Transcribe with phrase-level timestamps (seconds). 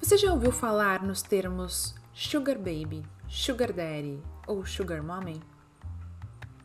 [0.00, 5.42] Você já ouviu falar nos termos sugar baby, sugar daddy ou sugar mommy?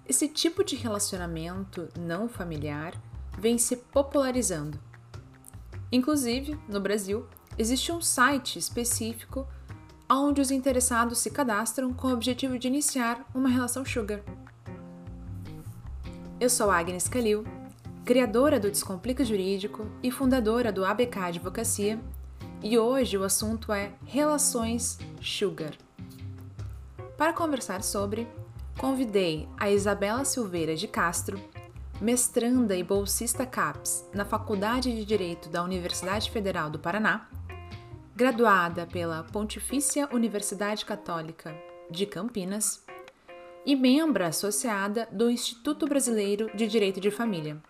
[0.07, 2.93] Esse tipo de relacionamento não familiar
[3.37, 4.79] vem se popularizando.
[5.91, 7.27] Inclusive, no Brasil,
[7.57, 9.45] existe um site específico
[10.09, 14.21] onde os interessados se cadastram com o objetivo de iniciar uma relação sugar.
[16.39, 17.43] Eu sou Agnes Calil,
[18.05, 21.99] criadora do Descomplica Jurídico e fundadora do ABK Advocacia,
[22.61, 25.73] e hoje o assunto é Relações Sugar.
[27.17, 28.27] Para conversar sobre,
[28.77, 31.39] convidei a Isabela Silveira de Castro,
[32.01, 37.29] mestranda e bolsista CAPES na Faculdade de Direito da Universidade Federal do Paraná,
[38.15, 41.55] graduada pela Pontifícia Universidade Católica
[41.89, 42.83] de Campinas
[43.65, 47.61] e membro associada do Instituto Brasileiro de Direito de Família.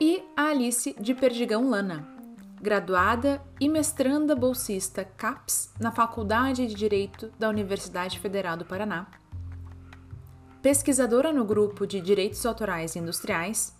[0.00, 2.19] E a Alice de Perdigão Lana,
[2.60, 9.06] graduada e mestranda bolsista CAPES na Faculdade de Direito da Universidade Federal do Paraná
[10.62, 13.74] pesquisadora no grupo de Direitos Autorais e Industriais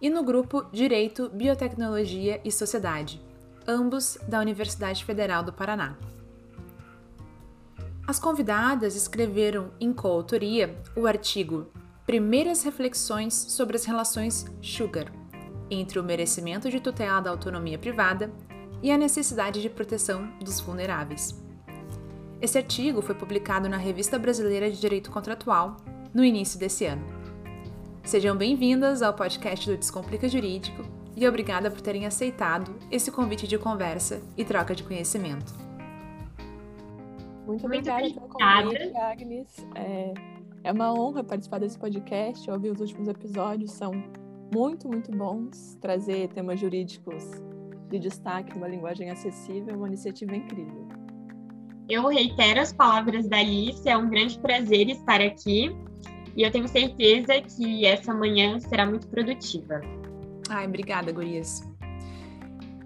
[0.00, 3.22] e no grupo Direito, Biotecnologia e Sociedade,
[3.66, 5.96] ambos da Universidade Federal do Paraná.
[8.06, 11.68] As convidadas escreveram em coautoria o artigo
[12.04, 15.10] Primeiras reflexões sobre as relações Sugar
[15.70, 18.30] entre o merecimento de tutela da autonomia privada
[18.82, 21.42] e a necessidade de proteção dos vulneráveis.
[22.40, 25.76] Esse artigo foi publicado na Revista Brasileira de Direito Contratual
[26.12, 27.04] no início desse ano.
[28.02, 30.82] Sejam bem-vindas ao podcast do Descomplica Jurídico
[31.16, 35.54] e obrigada por terem aceitado esse convite de conversa e troca de conhecimento.
[37.46, 39.66] Muito obrigada pelo convite, Agnes.
[39.74, 40.14] É,
[40.64, 42.50] é uma honra participar desse podcast.
[42.50, 43.92] ouvir os últimos episódios, são
[44.54, 45.76] muito, muito bons.
[45.80, 47.24] Trazer temas jurídicos
[47.90, 50.86] de destaque numa linguagem acessível é uma iniciativa incrível.
[51.88, 55.76] Eu reitero as palavras da Alice, é um grande prazer estar aqui
[56.36, 59.80] e eu tenho certeza que essa manhã será muito produtiva.
[60.48, 61.62] Ai, obrigada, Gurias.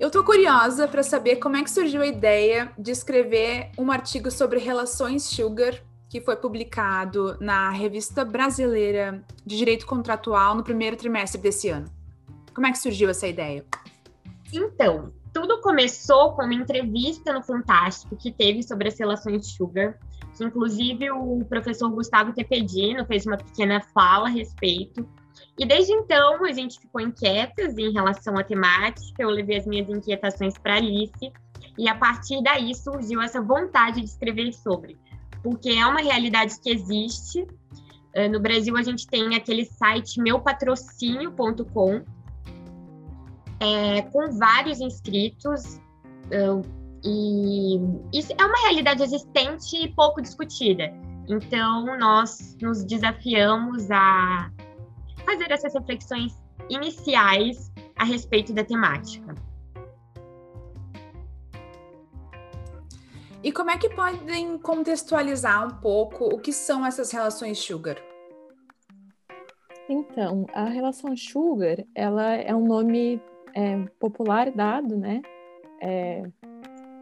[0.01, 4.31] Eu tô curiosa para saber como é que surgiu a ideia de escrever um artigo
[4.31, 11.41] sobre relações sugar que foi publicado na Revista Brasileira de Direito Contratual no primeiro trimestre
[11.41, 11.87] desse ano.
[12.55, 13.65] Como é que surgiu essa ideia?
[14.53, 19.99] Então, tudo começou com uma entrevista no Fantástico que teve sobre as relações sugar
[20.45, 25.09] inclusive o professor Gustavo Tepedino fez uma pequena fala a respeito.
[25.59, 29.89] E desde então a gente ficou inquietas em relação à temática, eu levei as minhas
[29.89, 31.33] inquietações para Alice,
[31.77, 34.97] e a partir daí surgiu essa vontade de escrever sobre,
[35.49, 37.47] porque é uma realidade que existe.
[38.15, 42.05] Eh, no Brasil a gente tem aquele site meupatrocínio.com,
[43.61, 45.81] é, com vários inscritos,
[47.03, 47.81] e
[48.13, 50.93] isso é uma realidade existente e pouco discutida.
[51.27, 54.51] Então, nós nos desafiamos a
[55.25, 56.37] fazer essas reflexões
[56.69, 59.35] iniciais a respeito da temática.
[63.49, 67.97] E como é que podem contextualizar um pouco o que são essas relações sugar?
[69.89, 73.19] Então, a relação sugar, ela é um nome
[73.55, 75.23] é, popular dado, né,
[75.81, 76.25] é,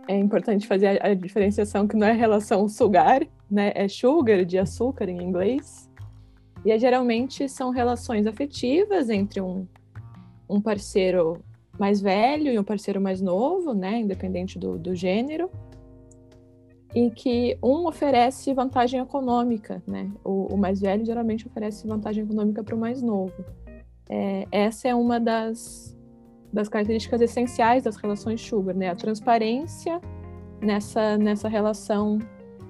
[0.06, 3.72] é importante fazer a, a, diferenciação que não é relação sugar, né?
[3.74, 5.90] É sugar de açúcar em inglês.
[6.64, 9.66] E é, geralmente são relações afetivas entre um,
[10.48, 11.42] um parceiro
[11.76, 13.98] mais velho e um parceiro mais novo, né?
[13.98, 15.50] Independente do, do gênero.
[16.96, 20.10] Em que um oferece vantagem econômica, né?
[20.24, 23.44] O, o mais velho geralmente oferece vantagem econômica para o mais novo.
[24.08, 25.94] É, essa é uma das,
[26.50, 28.88] das características essenciais das relações sugar, né?
[28.88, 30.00] A transparência
[30.58, 32.18] nessa, nessa relação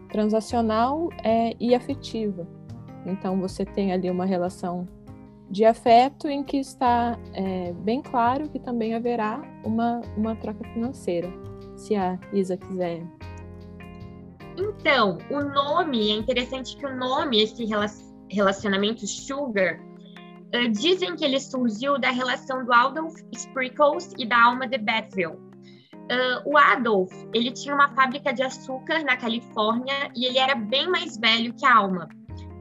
[0.08, 2.48] transacional é, e afetiva.
[3.06, 4.88] Então, você tem ali uma relação
[5.48, 11.32] de afeto em que está é, bem claro que também haverá uma, uma troca financeira,
[11.76, 13.04] se a Isa quiser.
[14.56, 17.66] Então, o nome, é interessante que o nome, esse
[18.30, 19.78] relacionamento sugar,
[20.54, 25.32] Uh, dizem que ele surgiu da relação do Adolf Sprinkles e da Alma de Bethel.
[25.32, 30.88] Uh, o Adolf, ele tinha uma fábrica de açúcar na Califórnia e ele era bem
[30.88, 32.08] mais velho que a Alma,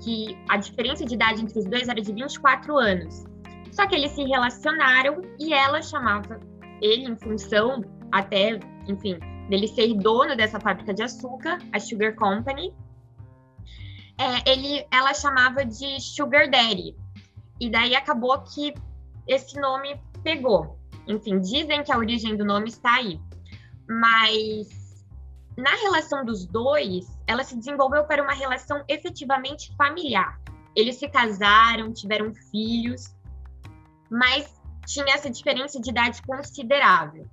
[0.04, 3.24] que a diferença de idade entre os dois era de 24 anos.
[3.72, 6.40] Só que eles se relacionaram e ela chamava
[6.82, 9.20] ele em função até, enfim,
[9.50, 12.74] dele ser dono dessa fábrica de açúcar, a Sugar Company.
[14.18, 16.96] É, ele, ela chamava de Sugar Daddy,
[17.60, 18.74] e daí acabou que
[19.28, 20.78] esse nome pegou.
[21.08, 23.20] Enfim, dizem que a origem do nome está aí.
[23.88, 24.86] Mas
[25.58, 30.40] na relação dos dois, ela se desenvolveu para uma relação efetivamente familiar.
[30.76, 33.16] Eles se casaram, tiveram filhos,
[34.10, 34.54] mas
[34.86, 37.28] tinha essa diferença de idade considerável.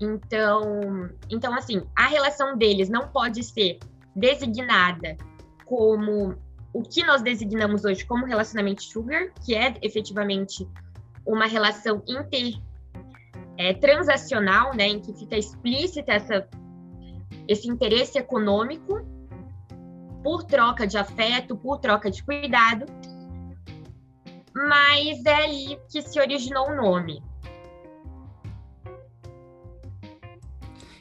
[0.00, 3.78] Então, então assim, a relação deles não pode ser
[4.14, 5.16] designada
[5.64, 6.36] como
[6.72, 10.68] o que nós designamos hoje como relacionamento sugar, que é efetivamente
[11.26, 12.60] uma relação inter
[13.58, 16.48] é, transacional, né, em que fica explícita essa,
[17.48, 19.00] esse interesse econômico
[20.22, 22.84] por troca de afeto, por troca de cuidado,
[24.54, 27.22] mas é ali que se originou o nome.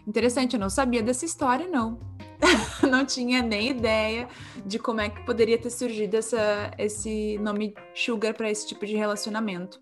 [0.07, 1.99] Interessante, eu não sabia dessa história, não.
[2.89, 4.27] não tinha nem ideia
[4.65, 8.95] de como é que poderia ter surgido essa, esse nome sugar para esse tipo de
[8.95, 9.81] relacionamento.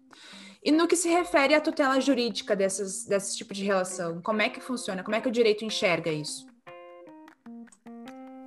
[0.63, 4.49] E no que se refere à tutela jurídica dessas, desse tipo de relação, como é
[4.49, 5.03] que funciona?
[5.03, 6.47] Como é que o direito enxerga isso?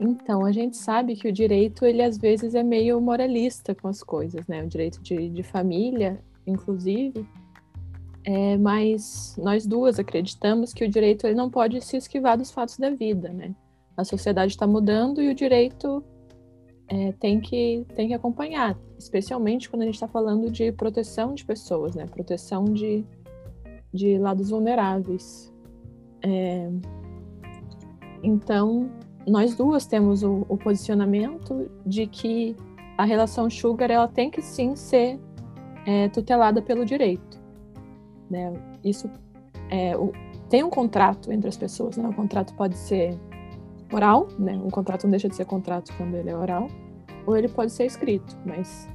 [0.00, 4.02] Então, a gente sabe que o direito, ele às vezes é meio moralista com as
[4.02, 4.62] coisas, né?
[4.62, 7.26] O direito de, de família, inclusive,
[8.26, 12.76] é, mas nós duas acreditamos que o direito ele não pode se esquivar dos fatos
[12.76, 13.54] da vida, né?
[13.96, 16.02] A sociedade está mudando e o direito
[16.88, 21.44] é, tem, que, tem que acompanhar, especialmente quando a gente está falando de proteção de
[21.44, 22.04] pessoas, né?
[22.06, 23.04] Proteção de,
[23.94, 25.54] de lados vulneráveis.
[26.20, 26.68] É,
[28.24, 28.90] então,
[29.24, 32.56] nós duas temos o, o, posicionamento de que
[32.98, 35.16] a relação sugar ela tem que sim ser
[35.86, 37.35] é, tutelada pelo direito.
[38.30, 38.52] Né?
[38.84, 39.08] Isso
[39.70, 40.12] é, o,
[40.48, 42.08] tem um contrato entre as pessoas, né?
[42.08, 43.18] O contrato pode ser
[43.92, 44.52] oral, né?
[44.54, 46.68] Um contrato não deixa de ser contrato quando ele é oral,
[47.26, 48.88] ou ele pode ser escrito, mas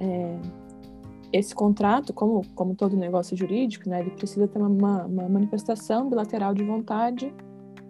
[0.00, 0.38] é,
[1.32, 6.52] esse contrato, como, como todo negócio jurídico, né, ele precisa ter uma, uma manifestação bilateral
[6.54, 7.32] de vontade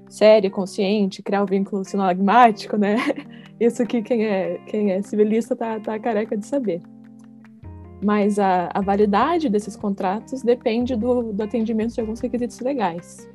[0.09, 2.97] séria, consciente, criar o um vínculo sinalagmático, né?
[3.59, 6.83] Isso que quem é, quem é civilista tá, tá careca de saber.
[8.02, 13.28] Mas a, a validade desses contratos depende do, do atendimento de alguns requisitos legais.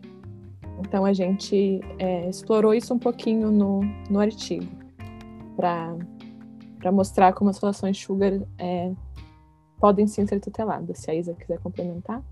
[0.79, 4.67] Então a gente é, explorou isso um pouquinho no, no artigo,
[5.55, 8.91] para mostrar como as relações sugar é,
[9.79, 10.99] podem sim ser tuteladas.
[10.99, 12.23] Se a Isa quiser complementar.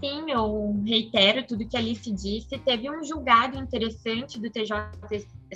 [0.00, 2.56] Sim, eu reitero tudo que a Alice disse.
[2.58, 4.74] Teve um julgado interessante do TJ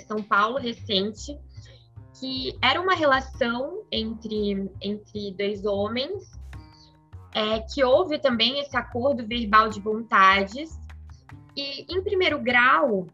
[0.05, 1.37] São Paulo recente,
[2.19, 6.31] que era uma relação entre, entre dois homens,
[7.33, 10.79] é, que houve também esse acordo verbal de vontades,
[11.55, 13.07] e, em primeiro grau,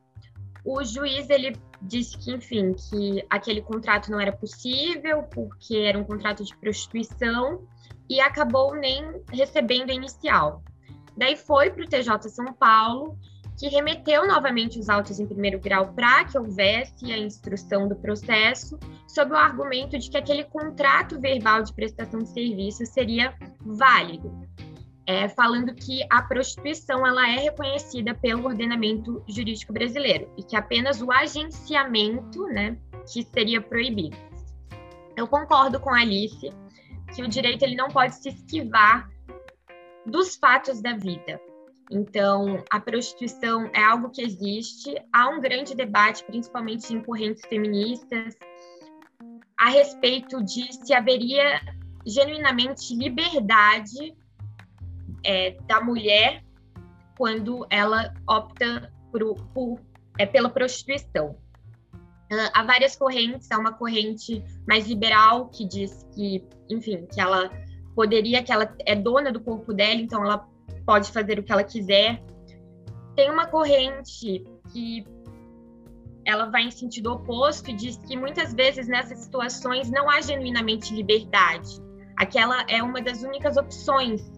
[0.65, 6.03] o juiz ele disse que, enfim, que aquele contrato não era possível porque era um
[6.03, 7.65] contrato de prostituição
[8.09, 10.63] e acabou nem recebendo a inicial.
[11.15, 13.17] Daí foi para o TJ São Paulo,
[13.59, 18.79] que remeteu novamente os autos em primeiro grau para que houvesse a instrução do processo,
[19.05, 24.49] sob o argumento de que aquele contrato verbal de prestação de serviço seria válido
[25.09, 31.01] é, falando que a prostituição ela é reconhecida pelo ordenamento jurídico brasileiro e que apenas
[31.01, 32.77] o agenciamento, né,
[33.11, 34.15] que seria proibido.
[35.17, 36.53] Eu concordo com a Alice
[37.15, 39.09] que o direito ele não pode se esquivar
[40.05, 41.41] dos fatos da vida.
[41.89, 48.37] Então, a prostituição é algo que existe, há um grande debate, principalmente em correntes feministas,
[49.57, 51.59] a respeito de se haveria
[52.05, 54.15] genuinamente liberdade
[55.25, 56.43] é, da mulher
[57.17, 59.79] quando ela opta por, por
[60.17, 61.35] é, pela prostituição.
[62.53, 67.49] Há várias correntes, há uma corrente mais liberal que diz que, enfim, que ela
[67.95, 70.47] poderia, que ela é dona do corpo dela, então ela
[70.89, 72.19] pode fazer o que ela quiser.
[73.15, 74.43] Tem uma corrente
[74.73, 75.05] que
[76.25, 80.91] ela vai em sentido oposto e diz que muitas vezes nessas situações não há genuinamente
[80.91, 81.79] liberdade.
[82.17, 84.31] Aquela é uma das únicas opções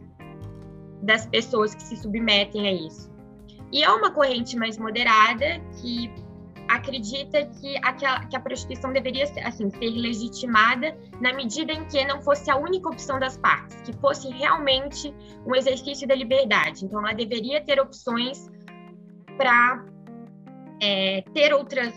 [1.03, 3.09] das pessoas que se submetem a isso.
[3.71, 6.13] E é uma corrente mais moderada que
[6.71, 12.21] acredita que, aquela, que a prostituição deveria assim, ser legitimada na medida em que não
[12.21, 15.13] fosse a única opção das partes, que fosse realmente
[15.45, 16.85] um exercício da liberdade.
[16.85, 18.49] Então, ela deveria ter opções
[19.37, 19.85] para
[20.81, 21.93] é, ter outras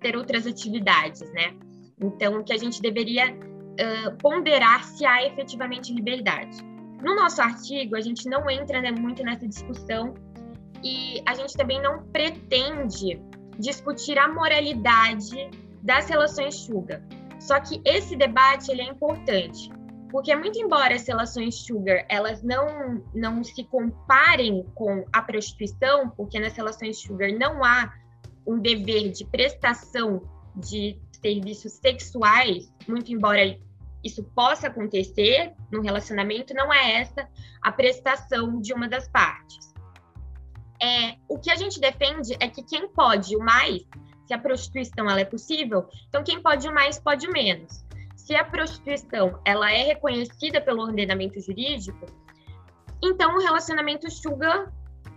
[0.00, 1.56] ter outras atividades, né?
[2.00, 6.56] Então, que a gente deveria uh, ponderar se há efetivamente liberdade.
[7.02, 10.14] No nosso artigo, a gente não entra né, muito nessa discussão
[10.84, 13.20] e a gente também não pretende
[13.58, 15.50] discutir a moralidade
[15.82, 17.02] das relações sugar.
[17.40, 19.70] Só que esse debate ele é importante,
[20.10, 26.40] Porque muito embora as relações sugar elas não não se comparem com a prostituição, porque
[26.40, 27.92] nas relações sugar não há
[28.46, 30.22] um dever de prestação
[30.56, 33.58] de serviços sexuais, muito embora
[34.02, 37.28] isso possa acontecer no relacionamento, não é essa
[37.60, 39.74] a prestação de uma das partes.
[40.80, 43.82] É, o que a gente defende é que quem pode o mais,
[44.26, 47.84] se a prostituição ela é possível, então quem pode o mais pode o menos.
[48.16, 52.06] Se a prostituição ela é reconhecida pelo ordenamento jurídico,
[53.02, 54.72] então o relacionamento sugar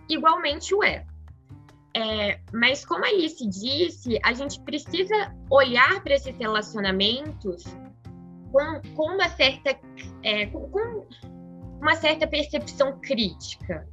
[0.08, 1.06] igualmente o é.
[1.94, 7.64] É, mas como a Alice disse, a gente precisa olhar para esses relacionamentos
[8.50, 9.78] com, com uma certa
[10.22, 11.06] é, com, com
[11.80, 13.86] uma certa percepção crítica.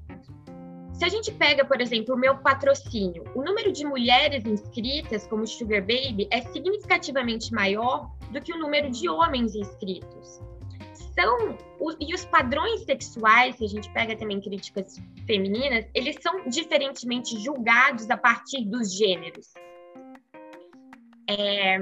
[0.99, 5.47] Se a gente pega, por exemplo, o meu patrocínio, o número de mulheres inscritas como
[5.47, 10.41] Sugar Baby é significativamente maior do que o número de homens inscritos.
[11.17, 11.57] São
[12.01, 18.09] e os padrões sexuais, se a gente pega também críticas femininas, eles são diferentemente julgados
[18.11, 19.53] a partir dos gêneros.
[21.29, 21.77] É,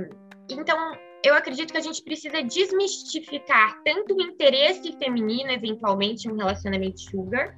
[0.48, 0.92] então,
[1.24, 7.02] eu acredito que a gente precisa desmistificar tanto o interesse feminino, eventualmente, em um relacionamento
[7.02, 7.58] sugar,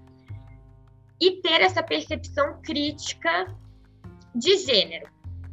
[1.22, 3.54] e ter essa percepção crítica
[4.34, 5.10] de gênero.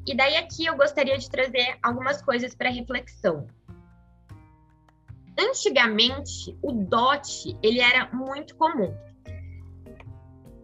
[0.07, 3.47] E daí aqui eu gostaria de trazer algumas coisas para reflexão.
[5.39, 8.95] Antigamente, o dote ele era muito comum.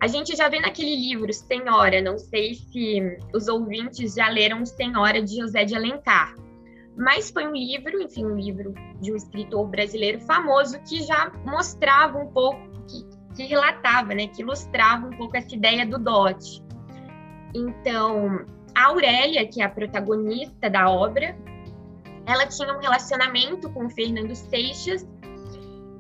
[0.01, 5.23] A gente já vê naquele livro Senhora, não sei se os ouvintes já leram Senhora
[5.23, 6.35] de José de Alencar,
[6.97, 12.19] mas foi um livro, enfim, um livro de um escritor brasileiro famoso que já mostrava
[12.19, 16.63] um pouco, que, que relatava, né, que ilustrava um pouco essa ideia do dote.
[17.55, 21.37] Então, a Aurélia, que é a protagonista da obra,
[22.27, 25.07] ela tinha um relacionamento com o Fernando Seixas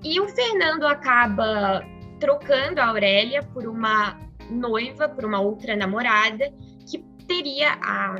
[0.04, 1.84] e o Fernando acaba
[2.18, 4.18] trocando a Aurélia por uma
[4.50, 6.52] noiva, por uma outra namorada
[6.88, 8.16] que teria a,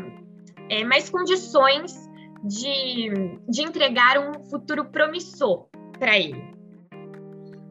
[0.69, 2.09] é, mais condições
[2.45, 6.53] de, de entregar um futuro promissor para ele.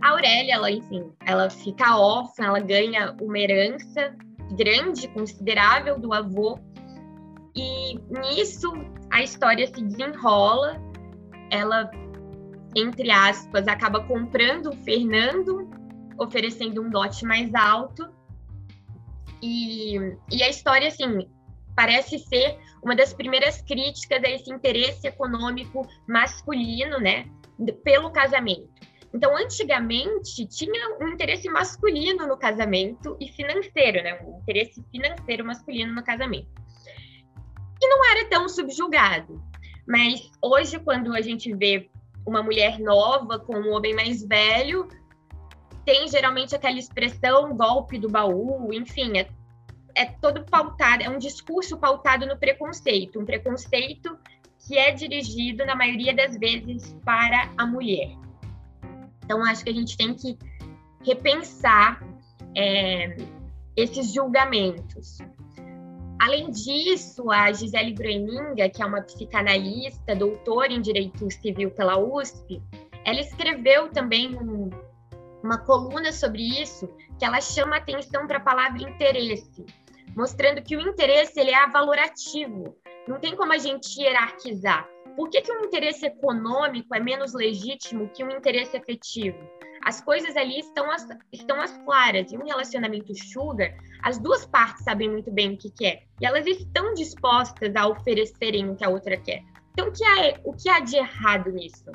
[0.02, 4.16] A Aurélia, ela, enfim, ela fica órfã, ela ganha uma herança
[4.58, 6.60] grande, considerável do avô,
[7.56, 8.72] e nisso
[9.12, 10.82] a história se desenrola.
[11.50, 11.92] Ela,
[12.76, 15.70] entre aspas, acaba comprando o Fernando,
[16.18, 18.10] oferecendo um dote mais alto.
[19.42, 19.98] E,
[20.32, 21.28] e a história, assim,
[21.76, 27.26] parece ser uma das primeiras críticas a esse interesse econômico masculino, né,
[27.84, 28.70] pelo casamento.
[29.14, 35.94] Então, antigamente, tinha um interesse masculino no casamento e financeiro, né, um interesse financeiro masculino
[35.94, 36.50] no casamento.
[37.82, 39.44] E não era tão subjugado.
[39.88, 41.90] Mas hoje, quando a gente vê
[42.26, 44.88] uma mulher nova com um homem mais velho,
[45.84, 49.28] tem geralmente aquela expressão golpe do baú, enfim, é
[49.96, 54.18] é todo pautado, é um discurso pautado no preconceito, um preconceito
[54.60, 58.16] que é dirigido, na maioria das vezes, para a mulher.
[59.32, 60.38] Então, acho que a gente tem que
[61.06, 62.06] repensar
[62.54, 63.16] é,
[63.78, 65.20] esses julgamentos.
[66.22, 72.62] Além disso, a Gisele Groeninga, que é uma psicanalista, doutora em Direito Civil pela USP,
[73.06, 74.70] ela escreveu também um,
[75.42, 79.66] uma coluna sobre isso, que ela chama atenção para a palavra interesse
[80.14, 82.76] mostrando que o interesse ele é avalorativo.
[83.08, 84.86] Não tem como a gente hierarquizar.
[85.16, 89.38] Por que, que um interesse econômico é menos legítimo que um interesse afetivo?
[89.84, 92.32] As coisas ali estão as, estão as claras.
[92.32, 96.04] Em um relacionamento sugar, as duas partes sabem muito bem o que quer.
[96.22, 99.44] E elas estão dispostas a oferecerem o que a outra quer.
[99.72, 101.92] Então, o que há, o que há de errado nisso?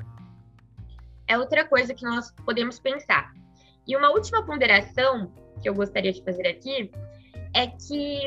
[1.28, 3.32] É outra coisa que nós podemos pensar.
[3.86, 5.32] E uma última ponderação
[5.62, 6.90] que eu gostaria de fazer aqui
[7.54, 8.20] é que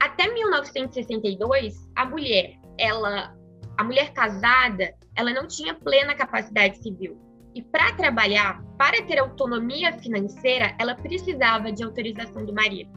[0.00, 3.36] até 1962 a mulher, ela,
[3.78, 7.16] a mulher casada, ela não tinha plena capacidade civil.
[7.54, 12.90] E para trabalhar, para ter autonomia financeira, ela precisava de autorização do marido.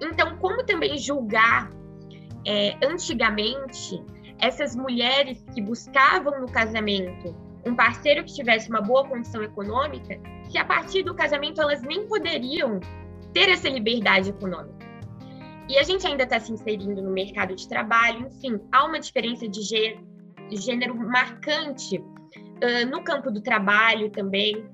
[0.00, 1.70] Então, como também julgar
[2.46, 4.00] é, antigamente
[4.38, 10.58] essas mulheres que buscavam no casamento um parceiro que tivesse uma boa condição econômica, se
[10.58, 12.78] a partir do casamento elas nem poderiam
[13.32, 14.83] ter essa liberdade econômica.
[15.68, 19.48] E a gente ainda está se inserindo no mercado de trabalho, enfim, há uma diferença
[19.48, 19.62] de
[20.50, 24.64] gênero marcante uh, no campo do trabalho também.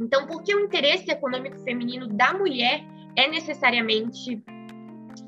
[0.00, 2.84] Então, por que o interesse econômico feminino da mulher
[3.16, 4.42] é necessariamente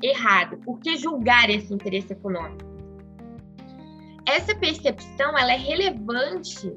[0.01, 0.57] errado?
[0.59, 2.65] Por que julgar esse interesse econômico?
[4.27, 6.73] Essa percepção ela é relevante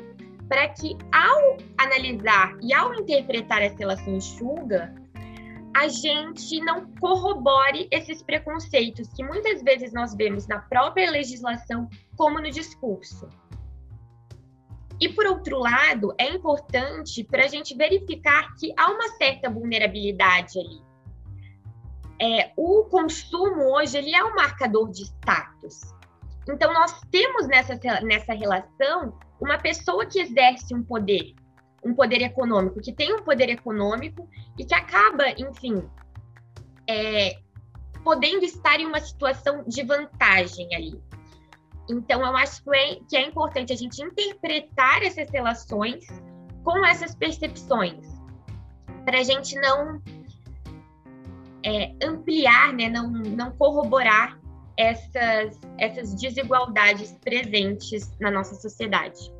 [0.48, 4.94] para que, ao analisar e ao interpretar as relações Sugar,
[5.74, 12.40] a gente não corrobore esses preconceitos que muitas vezes nós vemos na própria legislação, como
[12.40, 13.28] no discurso.
[15.00, 20.58] E, por outro lado, é importante para a gente verificar que há uma certa vulnerabilidade
[20.58, 20.82] ali.
[22.20, 25.94] É, o consumo hoje ele é um marcador de status.
[26.50, 31.34] Então, nós temos nessa, nessa relação uma pessoa que exerce um poder,
[31.84, 35.82] um poder econômico, que tem um poder econômico e que acaba, enfim,
[36.88, 37.38] é,
[38.02, 41.00] podendo estar em uma situação de vantagem ali.
[41.88, 46.04] Então, eu acho que é, que é importante a gente interpretar essas relações
[46.62, 48.06] com essas percepções,
[49.04, 50.02] para a gente não
[51.64, 54.38] é, ampliar, né, não, não corroborar
[54.76, 59.32] essas, essas desigualdades presentes na nossa sociedade.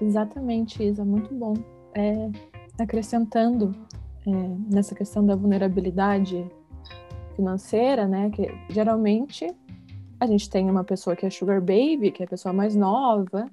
[0.00, 1.54] Exatamente, Isa, muito bom.
[1.94, 2.30] É,
[2.78, 3.72] acrescentando
[4.26, 4.30] é,
[4.72, 6.44] nessa questão da vulnerabilidade
[7.36, 9.46] financeira, né, que geralmente
[10.20, 13.46] a gente tem uma pessoa que é sugar baby, que é a pessoa mais nova,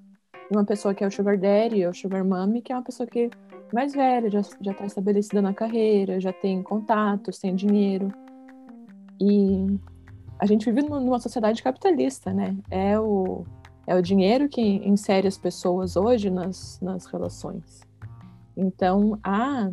[0.49, 3.07] e uma pessoa que é o sugar daddy ou sugar mommy, que é uma pessoa
[3.07, 3.29] que é
[3.73, 8.11] mais velha, já está estabelecida na carreira, já tem contatos, tem dinheiro.
[9.19, 9.79] E
[10.39, 12.55] a gente vive numa sociedade capitalista, né?
[12.69, 13.45] É o
[13.91, 17.81] é o dinheiro que insere as pessoas hoje nas, nas relações.
[18.55, 19.69] Então, há,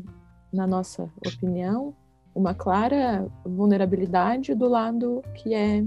[0.52, 1.94] na nossa opinião,
[2.34, 5.84] uma clara vulnerabilidade do lado que é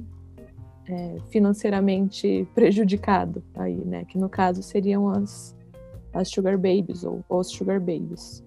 [0.88, 4.06] é, financeiramente prejudicado aí, né?
[4.06, 5.54] Que no caso seriam as,
[6.14, 8.42] as sugar babies ou os sugar babies.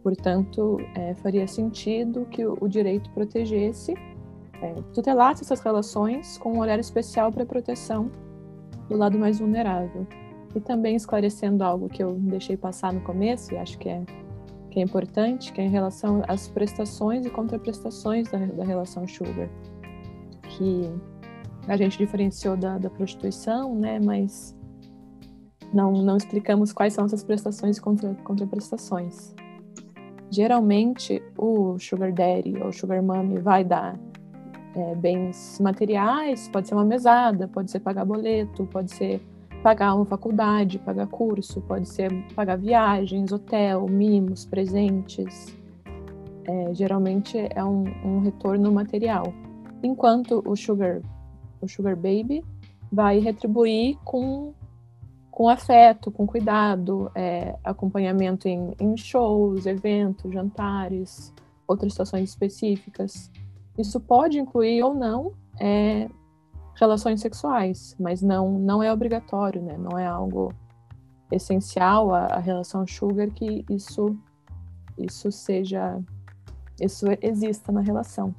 [0.00, 3.94] Portanto, é, faria sentido que o, o direito protegesse,
[4.62, 8.10] é, tutelasse essas relações com um olhar especial para a proteção
[8.88, 10.06] do lado mais vulnerável.
[10.54, 14.02] E também esclarecendo algo que eu deixei passar no começo, e acho que é,
[14.70, 19.48] que é importante, que é em relação às prestações e contraprestações da, da relação sugar.
[20.42, 20.90] Que
[21.66, 24.00] a gente diferenciou da, da prostituição, né?
[24.00, 24.56] Mas
[25.72, 29.34] não, não explicamos quais são essas prestações e contra, contraprestações.
[30.30, 33.98] Geralmente, o sugar daddy ou sugar mommy vai dar
[34.78, 39.20] é, bens materiais, pode ser uma mesada, pode ser pagar boleto, pode ser
[39.62, 45.54] pagar uma faculdade, pagar curso, pode ser pagar viagens, hotel, mimos, presentes.
[46.44, 49.34] É, geralmente é um, um retorno material.
[49.82, 51.02] Enquanto o sugar
[51.60, 52.44] o Sugar Baby,
[52.90, 54.54] vai retribuir com,
[55.30, 61.34] com afeto, com cuidado, é, acompanhamento em, em shows, eventos, jantares,
[61.66, 63.30] outras situações específicas.
[63.78, 66.08] Isso pode incluir ou não é,
[66.74, 69.76] relações sexuais, mas não, não é obrigatório, né?
[69.78, 70.52] Não é algo
[71.30, 74.16] essencial à, à relação sugar que isso
[74.96, 76.02] isso seja
[76.80, 78.34] isso exista na relação.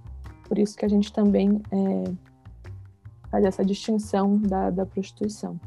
[0.47, 2.03] Por isso que a gente também é,
[3.29, 5.59] faz essa distinção da, da prostituição.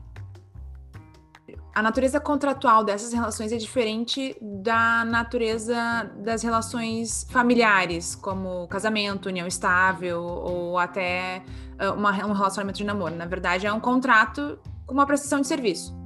[1.74, 5.74] A natureza contratual dessas relações é diferente da natureza
[6.18, 11.42] das relações familiares, como casamento, união estável ou até
[11.80, 13.14] uh, uma, um relacionamento de namoro.
[13.14, 15.96] Na verdade, é um contrato com uma prestação de serviço.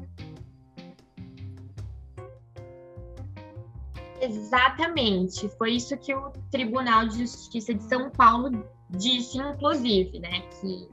[4.21, 5.49] Exatamente.
[5.59, 10.43] Foi isso que o Tribunal de Justiça de São Paulo disse, inclusive, né?
[10.61, 10.89] Que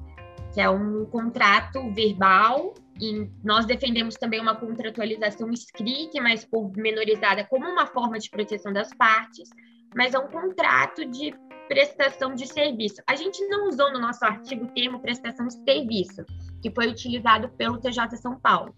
[0.54, 7.68] que é um contrato verbal, e nós defendemos também uma contratualização escrita, mas pormenorizada como
[7.68, 9.50] uma forma de proteção das partes,
[9.96, 11.34] mas é um contrato de
[11.68, 13.02] prestação de serviço.
[13.08, 16.24] A gente não usou no nosso artigo o termo prestação de serviço,
[16.62, 18.76] que foi utilizado pelo TJ São Paulo,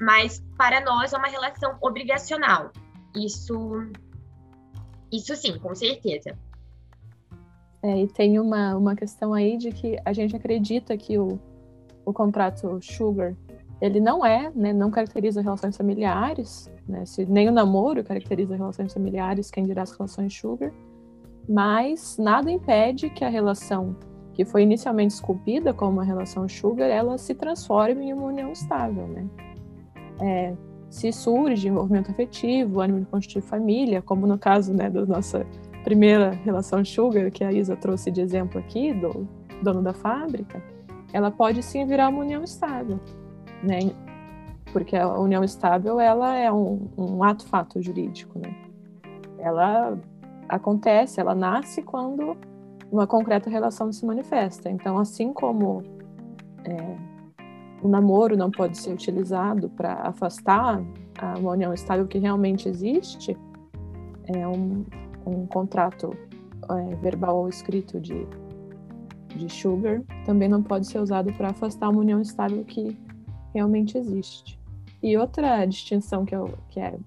[0.00, 2.70] mas para nós é uma relação obrigacional.
[3.16, 3.54] Isso,
[5.12, 6.36] isso sim, com certeza.
[7.82, 11.38] É, e tem uma, uma questão aí de que a gente acredita que o,
[12.04, 13.34] o contrato Sugar
[13.84, 18.94] ele não é, né, não caracteriza relações familiares, né, se, nem o namoro caracteriza relações
[18.94, 20.72] familiares, quem dirá as relações Sugar,
[21.46, 23.94] mas nada impede que a relação
[24.32, 29.06] que foi inicialmente esculpida como uma relação Sugar, ela se transforme em uma união estável,
[29.06, 29.26] né?
[30.20, 30.54] É,
[30.88, 35.44] se surge envolvimento afetivo, ânimo de constituir família, como no caso né, da nossa
[35.82, 39.28] primeira relação sugar que a Isa trouxe de exemplo aqui, do
[39.62, 40.62] dono da fábrica,
[41.12, 42.98] ela pode sim virar uma união estável,
[43.64, 43.78] né?
[44.72, 48.54] Porque a união estável, ela é um, um ato fato jurídico, né?
[49.38, 49.98] Ela
[50.48, 52.36] acontece, ela nasce quando
[52.90, 54.70] uma concreta relação se manifesta.
[54.70, 55.82] Então, assim como
[56.64, 56.96] é,
[57.82, 60.82] o namoro não pode ser utilizado para afastar
[61.38, 63.36] uma união estável que realmente existe,
[64.26, 64.84] é um,
[65.26, 66.16] um contrato
[66.70, 68.26] é, verbal ou escrito de,
[69.28, 72.96] de sugar também não pode ser usado para afastar uma união estável que
[73.54, 74.58] realmente existe.
[75.02, 76.98] E outra distinção que, eu, que é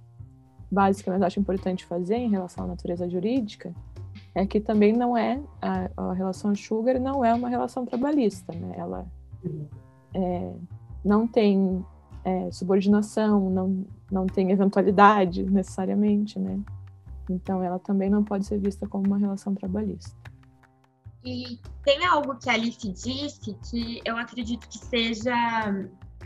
[0.72, 3.74] básica, mas acho importante fazer em relação à natureza jurídica,
[4.34, 8.76] é que também não é a, a relação sugar não é uma relação trabalhista, né?
[8.78, 9.06] Ela
[10.14, 10.54] é,
[11.04, 11.84] não tem
[12.24, 16.60] é, subordinação, não, não tem eventualidade necessariamente, né?
[17.30, 20.16] Então ela também não pode ser vista como uma relação trabalhista.
[21.26, 25.34] E tem algo que a Alice disse que eu acredito que seja,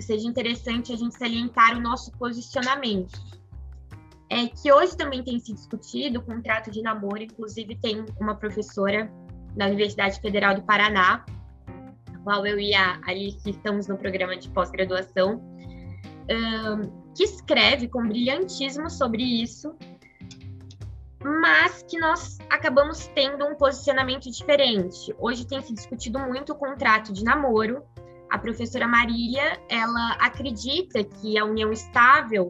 [0.02, 3.22] que seja interessante a gente salientar o nosso posicionamento
[4.32, 9.12] é, que hoje também tem se discutido o contrato de namoro, inclusive tem uma professora
[9.58, 11.26] da Universidade Federal do Paraná,
[12.24, 15.42] qual eu e a Alice estamos no programa de pós-graduação,
[16.30, 19.76] um, que escreve com brilhantismo sobre isso,
[21.22, 25.14] mas que nós acabamos tendo um posicionamento diferente.
[25.20, 27.84] Hoje tem se discutido muito o contrato de namoro.
[28.32, 32.50] A professora Marília, ela acredita que a união estável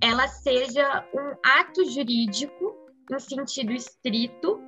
[0.00, 2.74] ela seja um ato jurídico
[3.12, 4.62] em sentido estrito,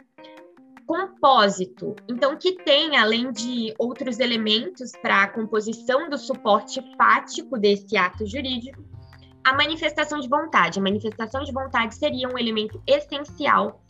[0.86, 7.96] compósito, então que tenha, além de outros elementos para a composição do suporte fático desse
[7.96, 8.84] ato jurídico,
[9.42, 10.78] a manifestação de vontade.
[10.78, 13.82] A manifestação de vontade seria um elemento essencial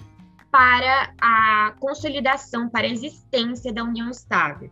[0.50, 4.70] para a consolidação, para a existência da união estável.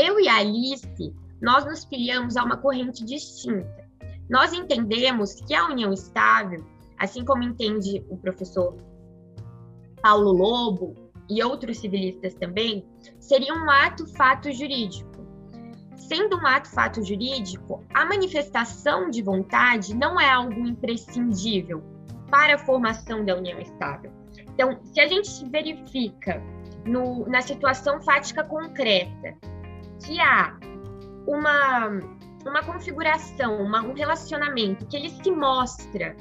[0.00, 3.84] Eu e a Alice, nós nos filiamos a uma corrente distinta.
[4.30, 6.64] Nós entendemos que a união estável,
[6.96, 8.76] assim como entende o professor
[10.00, 10.94] Paulo Lobo
[11.28, 12.86] e outros civilistas também,
[13.18, 15.26] seria um ato-fato jurídico.
[15.96, 21.82] Sendo um ato-fato jurídico, a manifestação de vontade não é algo imprescindível
[22.30, 24.12] para a formação da união estável.
[24.54, 26.40] Então, se a gente verifica
[26.86, 29.36] no, na situação fática concreta
[30.04, 30.58] que há
[31.26, 32.00] uma
[32.46, 36.16] uma configuração, uma, um relacionamento que ele se mostra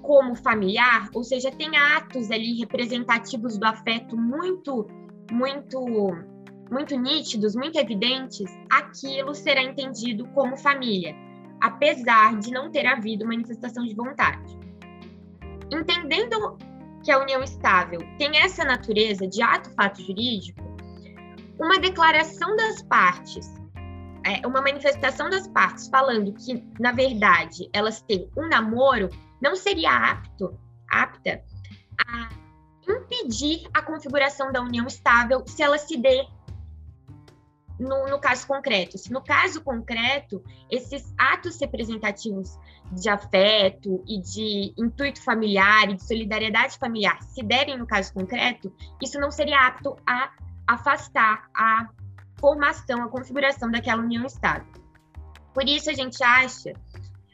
[0.00, 4.86] como familiar, ou seja, tem atos ali representativos do afeto muito,
[5.30, 5.80] muito,
[6.70, 11.14] muito nítidos, muito evidentes, aquilo será entendido como família,
[11.60, 14.58] apesar de não ter havido manifestação de vontade.
[15.70, 16.58] Entendendo
[17.04, 20.62] que a união estável tem essa natureza de ato-fato jurídico,
[21.58, 23.62] uma declaração das partes
[24.24, 29.08] é, uma manifestação das partes falando que, na verdade, elas têm um namoro,
[29.40, 31.42] não seria apto, apta
[32.06, 32.28] a
[32.88, 36.26] impedir a configuração da união estável se ela se dê
[37.78, 38.96] no, no, caso concreto.
[38.96, 42.56] Se no caso concreto, esses atos representativos
[42.92, 48.72] de afeto e de intuito familiar e de solidariedade familiar se derem no caso concreto,
[49.02, 50.30] isso não seria apto a
[50.74, 51.88] afastar, a
[52.38, 54.66] formação, a configuração daquela união estável.
[55.54, 56.72] Por isso a gente acha,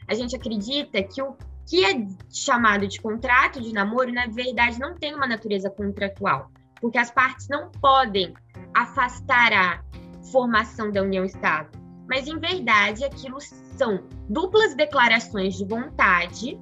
[0.07, 4.95] a gente acredita que o que é chamado de contrato de namoro, na verdade, não
[4.95, 6.49] tem uma natureza contratual,
[6.81, 8.33] porque as partes não podem
[8.73, 9.83] afastar a
[10.31, 11.71] formação da união estável.
[12.07, 13.37] Mas, em verdade, aquilo
[13.77, 16.59] são duplas declarações de vontade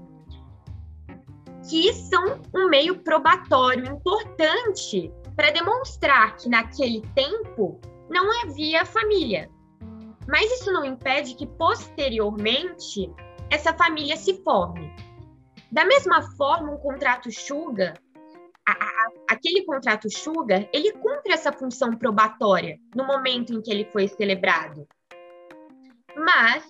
[1.70, 9.50] que são um meio probatório importante para demonstrar que, naquele tempo, não havia família.
[10.28, 13.14] Mas isso não impede que posteriormente
[13.50, 14.92] essa família se forme.
[15.72, 17.94] Da mesma forma, um contrato Sugar,
[18.68, 23.86] a, a, aquele contrato Sugar, ele cumpre essa função probatória no momento em que ele
[23.86, 24.88] foi celebrado.
[26.16, 26.68] Mas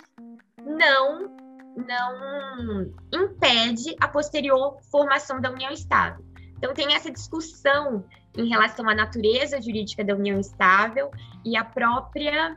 [0.61, 1.35] não
[1.77, 6.25] não impede a posterior formação da união estável.
[6.57, 8.03] Então tem essa discussão
[8.37, 11.11] em relação à natureza jurídica da união estável
[11.43, 12.55] e a própria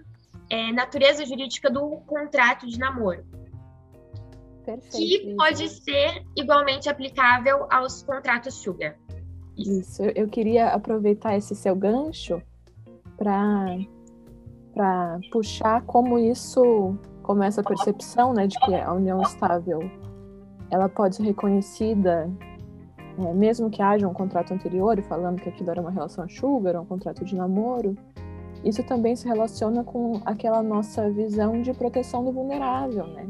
[0.48, 3.24] é, natureza jurídica do contrato de namoro.
[4.64, 8.96] Perfeito, que pode ser igualmente aplicável aos contratos sugar.
[9.56, 12.42] Isso, eu queria aproveitar esse seu gancho
[13.16, 13.78] para
[14.72, 19.80] para puxar como isso, como essa percepção, né, de que a união estável,
[20.70, 22.30] ela pode ser reconhecida
[23.28, 26.84] é, mesmo que haja um contrato anterior falando que aquilo era uma relação sugar, um
[26.84, 27.96] contrato de namoro,
[28.64, 33.28] isso também se relaciona com aquela nossa visão de proteção do vulnerável, né?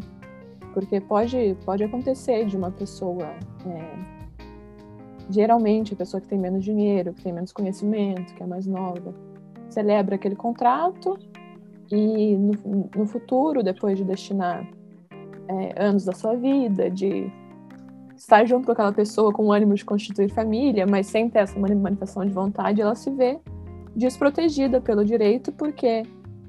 [0.74, 3.26] Porque pode, pode acontecer de uma pessoa,
[3.66, 3.98] é,
[5.28, 9.14] geralmente a pessoa que tem menos dinheiro, que tem menos conhecimento, que é mais nova,
[9.68, 11.18] celebra aquele contrato
[11.90, 14.64] E no, no futuro, depois de destinar
[15.48, 17.32] é, anos da sua vida, de
[18.20, 21.58] estar junto com aquela pessoa com o ânimo de constituir família, mas sem ter essa
[21.58, 23.40] manifestação de vontade, ela se vê
[23.96, 26.02] desprotegida pelo direito porque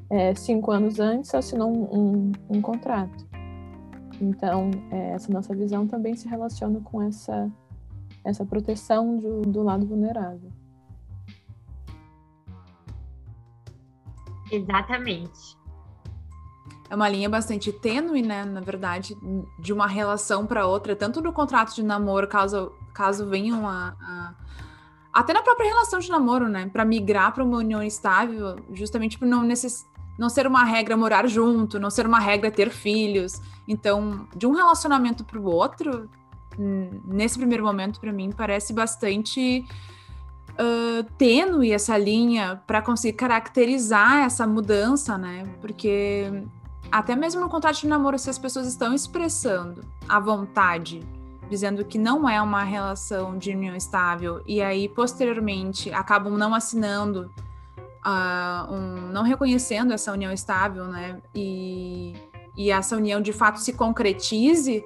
[0.09, 3.25] é, cinco anos antes assinou um, um, contrato.
[4.19, 7.49] Então, é, essa nossa visão também se relaciona com essa,
[8.25, 10.51] essa proteção do, do lado vulnerável.
[14.51, 15.60] Exatamente.
[16.91, 18.43] É uma linha bastante tênue, né?
[18.43, 19.17] Na verdade,
[19.57, 24.33] de uma relação para outra, tanto no contrato de namoro, caso, caso venham a, a
[25.13, 26.69] até na própria relação de namoro, né?
[26.71, 29.87] Para migrar para uma união estável, justamente por não necess...
[30.19, 33.41] não ser uma regra morar junto, não ser uma regra ter filhos.
[33.65, 36.09] Então, de um relacionamento para o outro,
[36.57, 39.65] nesse primeiro momento, para mim, parece bastante
[40.59, 45.45] uh, tênue essa linha para conseguir caracterizar essa mudança, né?
[45.61, 46.43] Porque
[46.91, 51.01] até mesmo no contrato de namoro, se as pessoas estão expressando a vontade,
[51.49, 57.31] dizendo que não é uma relação de união estável, e aí posteriormente acabam não assinando,
[58.05, 61.21] uh, um, não reconhecendo essa união estável, né?
[61.33, 62.13] E,
[62.57, 64.83] e essa união de fato se concretize,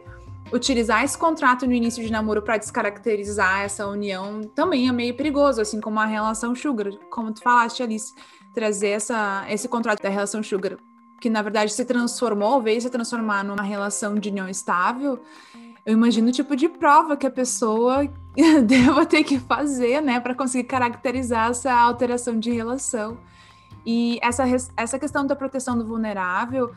[0.54, 5.60] utilizar esse contrato no início de namoro para descaracterizar essa união também é meio perigoso,
[5.60, 8.13] assim como a relação sugar, como tu falaste, Alice,
[8.54, 10.78] trazer essa, esse contrato da relação sugar,
[11.26, 15.20] que na verdade se transformou, veio se transformar numa relação de união estável.
[15.84, 18.08] Eu imagino o tipo de prova que a pessoa
[18.64, 23.18] deva ter que fazer, né, para conseguir caracterizar essa alteração de relação.
[23.84, 24.44] E essa,
[24.78, 26.76] essa questão da proteção do vulnerável,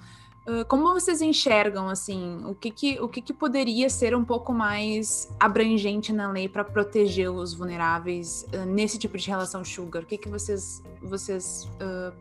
[0.67, 5.31] como vocês enxergam assim o que, que o que, que poderia ser um pouco mais
[5.39, 10.05] abrangente na lei para proteger os vulneráveis nesse tipo de relação sugar?
[10.05, 12.17] O que, que vocês vocês uh,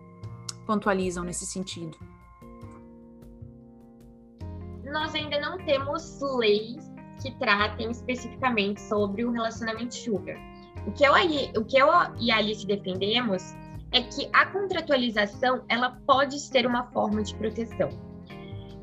[0.66, 1.98] pontualizam nesse sentido?
[4.92, 10.38] Nós ainda não temos leis que tratem especificamente sobre o relacionamento sugar.
[10.86, 11.14] O que eu,
[11.60, 11.88] o que eu
[12.20, 13.44] e a Alice defendemos
[13.92, 17.90] é que a contratualização ela pode ser uma forma de proteção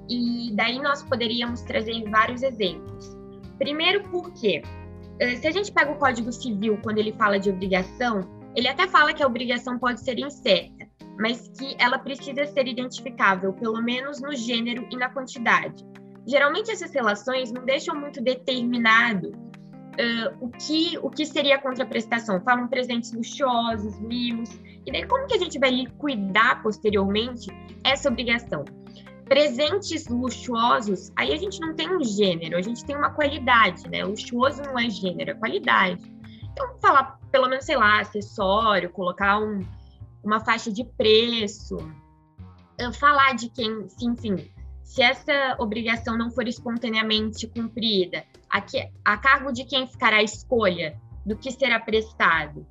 [0.08, 3.16] e daí nós poderíamos trazer vários exemplos.
[3.58, 4.62] Primeiro, porque
[5.18, 8.20] eh, se a gente pega o Código Civil, quando ele fala de obrigação,
[8.54, 10.73] ele até fala que a obrigação pode ser incerta,
[11.18, 15.84] mas que ela precisa ser identificável, pelo menos no gênero e na quantidade.
[16.26, 22.40] Geralmente essas relações não deixam muito determinado uh, o, que, o que seria a contraprestação.
[22.40, 24.50] Falam presentes luxuosos, mimos,
[24.86, 27.46] e daí como que a gente vai liquidar posteriormente
[27.84, 28.64] essa obrigação?
[29.24, 34.04] presentes luxuosos, aí a gente não tem um gênero, a gente tem uma qualidade, né?
[34.04, 36.02] Luxuoso não é gênero, é qualidade.
[36.52, 39.60] Então, falar, pelo menos, sei lá, acessório, colocar um,
[40.24, 41.76] uma faixa de preço,
[42.98, 44.50] falar de quem, enfim,
[44.82, 50.22] se essa obrigação não for espontaneamente cumprida, a, que, a cargo de quem ficará a
[50.22, 52.66] escolha do que será prestado.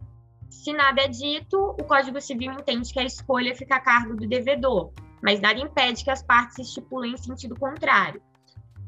[0.49, 4.27] Se nada é dito, o Código Civil entende que a escolha fica a cargo do
[4.27, 4.91] devedor
[5.23, 8.21] mas nada impede que as partes estipulem em sentido contrário.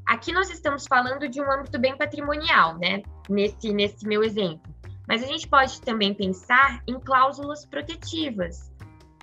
[0.05, 3.01] Aqui nós estamos falando de um âmbito bem patrimonial, né?
[3.29, 4.74] Nesse, nesse meu exemplo.
[5.07, 8.71] Mas a gente pode também pensar em cláusulas protetivas,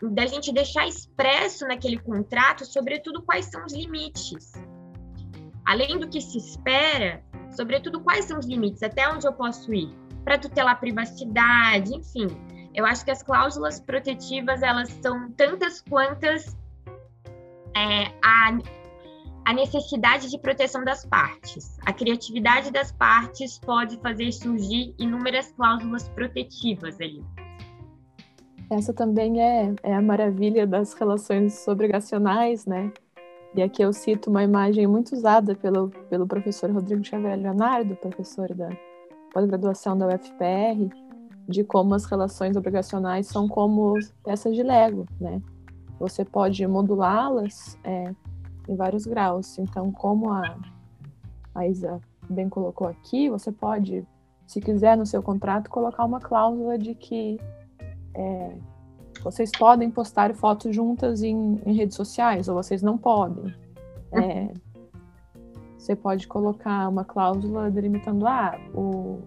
[0.02, 4.52] da gente deixar expresso naquele contrato, sobretudo, quais são os limites.
[5.64, 9.88] Além do que se espera, sobretudo, quais são os limites, até onde eu posso ir,
[10.24, 12.26] para tutelar a privacidade, enfim.
[12.74, 16.56] Eu acho que as cláusulas protetivas, elas são tantas quantas
[17.76, 18.58] é, a,
[19.44, 21.78] a necessidade de proteção das partes.
[21.84, 27.24] A criatividade das partes pode fazer surgir inúmeras cláusulas protetivas ali.
[28.70, 32.92] Essa também é, é a maravilha das relações obrigacionais, né?
[33.54, 38.54] E aqui eu cito uma imagem muito usada pelo, pelo professor Rodrigo Xavier Leonardo, professor
[38.54, 38.70] da
[39.32, 40.88] pós-graduação da UFPR,
[41.46, 45.42] de como as relações obrigacionais são como peças de Lego, né?
[46.02, 48.12] você pode modulá-las é,
[48.68, 49.58] em vários graus.
[49.58, 50.56] Então, como a,
[51.54, 54.06] a Isa bem colocou aqui, você pode,
[54.46, 57.38] se quiser no seu contrato, colocar uma cláusula de que
[58.14, 58.56] é,
[59.22, 63.52] vocês podem postar fotos juntas em, em, redes sociais, ou vocês não podem.
[64.14, 64.52] É,
[65.78, 69.22] você pode colocar uma cláusula delimitando ah, o,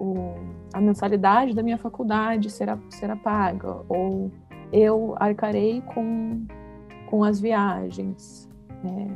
[0.00, 0.34] o,
[0.72, 4.32] a mensalidade da minha faculdade será, será paga, ou
[4.72, 6.46] eu arcarei com,
[7.06, 8.48] com as viagens.
[8.82, 9.08] Né?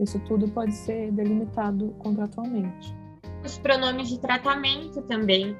[0.00, 2.94] Isso tudo pode ser delimitado contratualmente.
[3.44, 5.56] Os pronomes de tratamento também.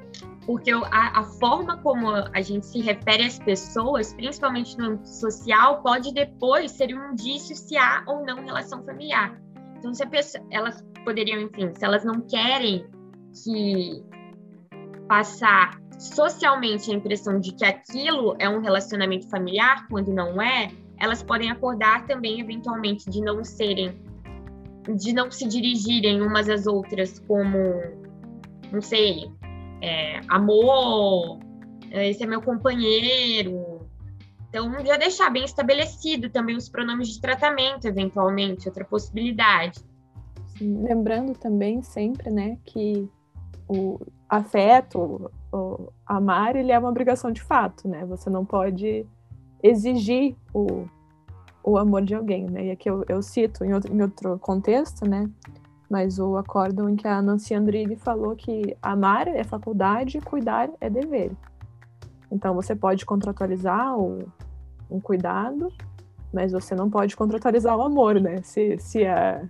[0.46, 5.82] porque a, a, forma como a gente se refere às pessoas, principalmente no âmbito social,
[5.82, 9.40] pode depois ser um indício se há ou não relação familiar.
[9.78, 12.86] Então, se pessoa, elas poderiam, enfim, se elas não querem
[13.42, 14.02] que
[15.08, 21.22] passar socialmente a impressão de que aquilo é um relacionamento familiar, quando não é, elas
[21.22, 23.98] podem acordar também, eventualmente, de não serem,
[24.96, 27.58] de não se dirigirem umas às outras como,
[28.72, 29.30] não sei,
[29.80, 31.38] é, amor,
[31.90, 33.86] esse é meu companheiro.
[34.48, 39.80] Então, já deixar bem estabelecido também os pronomes de tratamento, eventualmente, outra possibilidade.
[40.60, 43.08] Lembrando também sempre, né, que
[43.68, 48.04] o afeto, o amar, ele é uma obrigação de fato, né?
[48.06, 49.06] Você não pode
[49.64, 50.84] exigir o,
[51.64, 52.66] o amor de alguém, né?
[52.66, 55.28] E aqui eu, eu cito em outro, em outro contexto, né?
[55.88, 60.68] Mas o acórdão em que a Nancy Andrighi falou que amar é faculdade e cuidar
[60.80, 61.32] é dever.
[62.30, 64.28] Então você pode contratualizar o,
[64.90, 65.72] um cuidado,
[66.30, 68.42] mas você não pode contratualizar o amor, né?
[68.42, 69.48] Se, se a,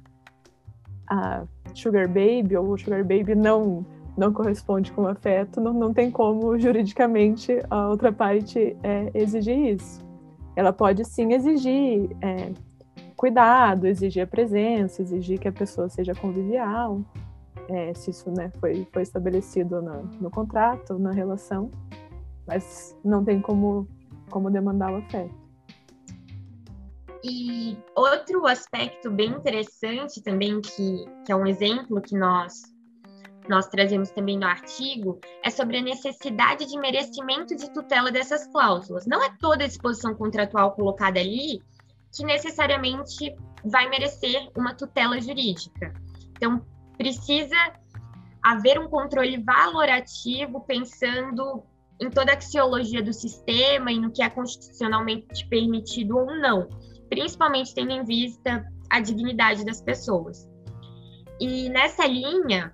[1.10, 3.84] a Sugar Baby ou o Sugar Baby não
[4.16, 10.03] não corresponde com afeto, não, não tem como juridicamente a outra parte é, exigir isso.
[10.56, 12.52] Ela pode sim exigir é,
[13.16, 17.00] cuidado, exigir a presença, exigir que a pessoa seja convivial,
[17.68, 21.70] é, se isso né, foi, foi estabelecido no, no contrato, na relação,
[22.46, 23.88] mas não tem como,
[24.30, 25.34] como demandar o afeto.
[27.26, 32.73] E outro aspecto bem interessante também, que, que é um exemplo que nós
[33.48, 39.06] nós trazemos também no artigo, é sobre a necessidade de merecimento de tutela dessas cláusulas.
[39.06, 41.62] Não é toda a disposição contratual colocada ali
[42.14, 45.92] que necessariamente vai merecer uma tutela jurídica.
[46.36, 46.64] Então,
[46.96, 47.56] precisa
[48.42, 51.64] haver um controle valorativo pensando
[52.00, 56.68] em toda a axiologia do sistema e no que é constitucionalmente permitido ou não,
[57.08, 60.48] principalmente tendo em vista a dignidade das pessoas.
[61.40, 62.72] E nessa linha,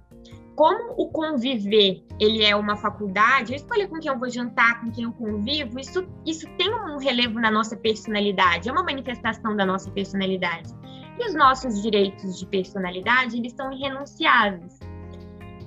[0.61, 4.90] como o conviver ele é uma faculdade, eu escolher com quem eu vou jantar, com
[4.90, 9.64] quem eu convivo, isso, isso tem um relevo na nossa personalidade, é uma manifestação da
[9.64, 10.68] nossa personalidade.
[11.18, 14.79] E os nossos direitos de personalidade, eles são irrenunciáveis.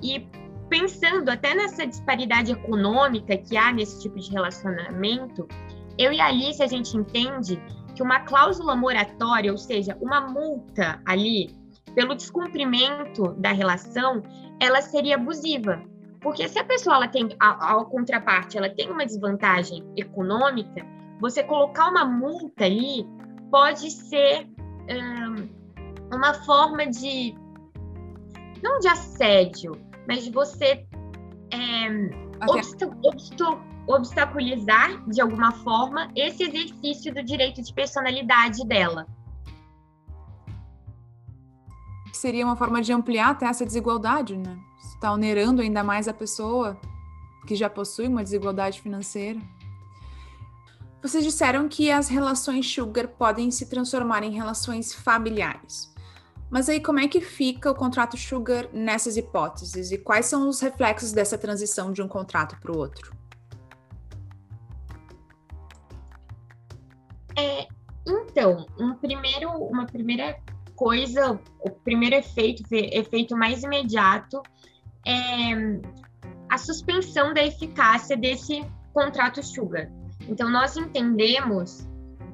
[0.00, 0.28] E
[0.68, 5.48] pensando até nessa disparidade econômica que há nesse tipo de relacionamento,
[5.98, 7.60] eu e a Alice, a gente entende
[7.96, 11.52] que uma cláusula moratória, ou seja, uma multa ali,
[11.94, 14.22] pelo descumprimento da relação,
[14.60, 15.82] ela seria abusiva.
[16.20, 20.84] Porque se a pessoa ela tem, a, a contraparte, ela tem uma desvantagem econômica,
[21.20, 23.06] você colocar uma multa ali
[23.50, 24.48] pode ser
[24.90, 27.34] um, uma forma de,
[28.62, 29.72] não de assédio,
[30.08, 30.86] mas de você
[31.50, 32.14] é,
[33.86, 39.06] obstaculizar de alguma forma esse exercício do direito de personalidade dela.
[42.16, 44.58] Seria uma forma de ampliar até essa desigualdade, né?
[44.78, 46.78] Está onerando ainda mais a pessoa
[47.46, 49.40] que já possui uma desigualdade financeira.
[51.02, 55.92] Vocês disseram que as relações sugar podem se transformar em relações familiares.
[56.50, 60.60] Mas aí como é que fica o contrato sugar nessas hipóteses e quais são os
[60.60, 63.12] reflexos dessa transição de um contrato para o outro?
[67.36, 67.66] É,
[68.06, 70.38] então, um primeiro, uma primeira
[70.74, 74.42] coisa, o primeiro efeito, efeito mais imediato,
[75.06, 75.80] é
[76.48, 79.90] a suspensão da eficácia desse contrato sugar.
[80.28, 81.88] Então, nós entendemos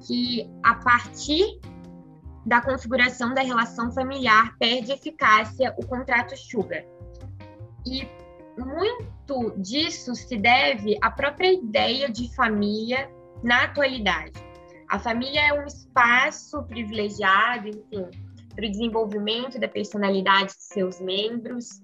[0.06, 1.60] que a partir
[2.44, 6.84] da configuração da relação familiar perde eficácia o contrato sugar.
[7.86, 8.08] E
[8.58, 13.10] muito disso se deve à própria ideia de família
[13.42, 14.32] na atualidade.
[14.88, 18.10] A família é um espaço privilegiado, enfim,
[18.54, 21.82] para o desenvolvimento da personalidade de seus membros.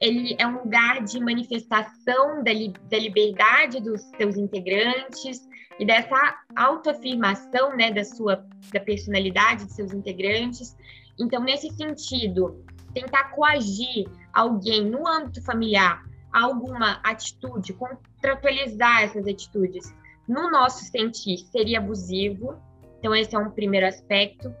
[0.00, 5.46] Ele é um lugar de manifestação da, li da liberdade dos seus integrantes
[5.78, 10.76] e dessa autoafirmação né, da sua da personalidade de seus integrantes.
[11.18, 19.94] Então, nesse sentido, tentar coagir alguém no âmbito familiar alguma atitude, contratualizar essas atitudes,
[20.28, 22.60] no nosso sentir, seria abusivo.
[22.98, 24.54] Então, esse é um primeiro aspecto.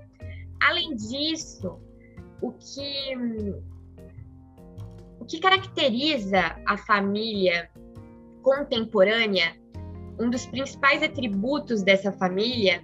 [0.66, 1.78] Além disso,
[2.42, 3.16] o que,
[5.20, 7.70] o que caracteriza a família
[8.42, 9.54] contemporânea,
[10.18, 12.82] um dos principais atributos dessa família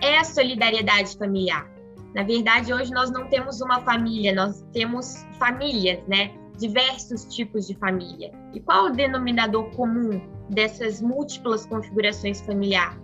[0.00, 1.70] é a solidariedade familiar.
[2.14, 6.34] Na verdade, hoje nós não temos uma família, nós temos famílias, né?
[6.58, 8.32] diversos tipos de família.
[8.52, 12.98] E qual o denominador comum dessas múltiplas configurações familiar?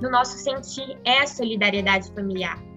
[0.00, 2.71] No nosso sentir, é a solidariedade familiar.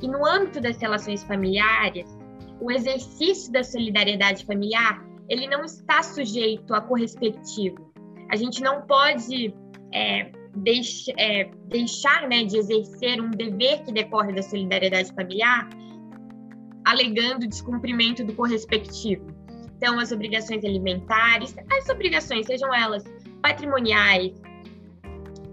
[0.00, 2.16] E no âmbito das relações familiares,
[2.60, 7.92] o exercício da solidariedade familiar, ele não está sujeito a correspectivo.
[8.30, 9.54] A gente não pode
[9.92, 15.68] é, deix, é, deixar né, de exercer um dever que decorre da solidariedade familiar
[16.84, 19.26] alegando descumprimento do correspectivo.
[19.76, 23.04] Então, as obrigações alimentares, as obrigações, sejam elas
[23.42, 24.40] patrimoniais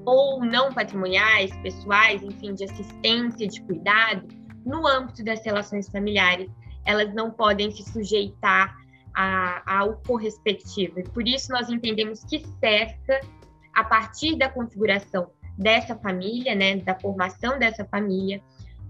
[0.06, 4.28] ou não patrimoniais, pessoais, enfim, de assistência, de cuidado,
[4.66, 6.50] no âmbito das relações familiares,
[6.86, 8.76] elas não podem se sujeitar
[9.14, 11.00] a, ao correspectivo.
[11.00, 13.22] E por isso nós entendemos que cessa,
[13.74, 18.42] a partir da configuração dessa família, né, da formação dessa família,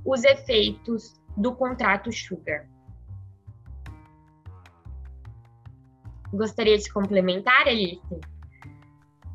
[0.04, 2.68] os efeitos do contrato Sugar.
[6.34, 8.02] Gostaria de complementar, Alice?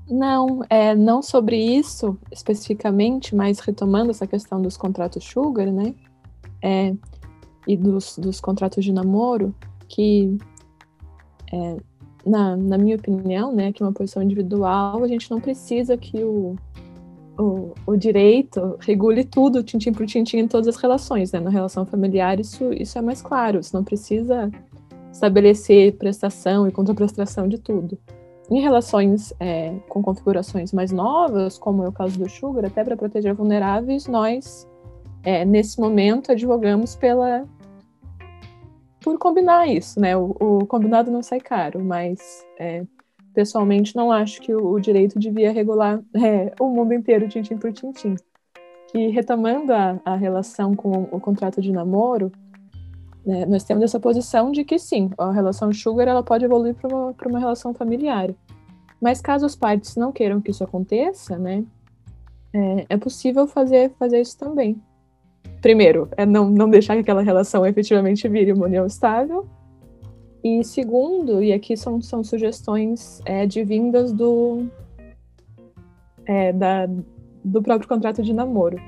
[0.09, 5.95] Não, é, não sobre isso especificamente, mas retomando essa questão dos contratos Sugar, né?
[6.62, 6.94] É,
[7.66, 9.54] e dos, dos contratos de namoro,
[9.88, 10.36] que,
[11.52, 11.76] é,
[12.24, 16.22] na, na minha opinião, né, que é uma posição individual, a gente não precisa que
[16.22, 16.56] o,
[17.38, 21.40] o, o direito regule tudo, tintim por tintim, em todas as relações, né?
[21.40, 24.50] Na relação familiar, isso, isso é mais claro, você não precisa
[25.12, 27.98] estabelecer prestação e contraprestação de tudo.
[28.50, 32.96] Em relações é, com configurações mais novas, como é o caso do Sugar, até para
[32.96, 34.68] proteger vulneráveis, nós,
[35.22, 37.46] é, nesse momento, advogamos pela
[39.00, 40.16] por combinar isso, né?
[40.16, 42.84] O, o combinado não sai caro, mas é,
[43.32, 47.72] pessoalmente não acho que o, o direito devia regular é, o mundo inteiro tintim por
[47.72, 48.14] tintim.
[48.94, 52.30] E retomando a, a relação com o contrato de namoro,
[53.24, 56.94] né, nós temos essa posição de que sim, a relação sugar ela pode evoluir para
[56.94, 58.34] uma, uma relação familiar.
[59.00, 61.64] Mas caso as partes não queiram que isso aconteça, né,
[62.52, 64.80] é, é possível fazer, fazer isso também.
[65.61, 69.46] Primeiro, é não, não deixar que aquela relação efetivamente vire uma união estável,
[70.42, 74.66] e segundo, e aqui são, são sugestões é, vindas do,
[76.24, 76.88] é, da,
[77.44, 78.78] do próprio contrato de namoro.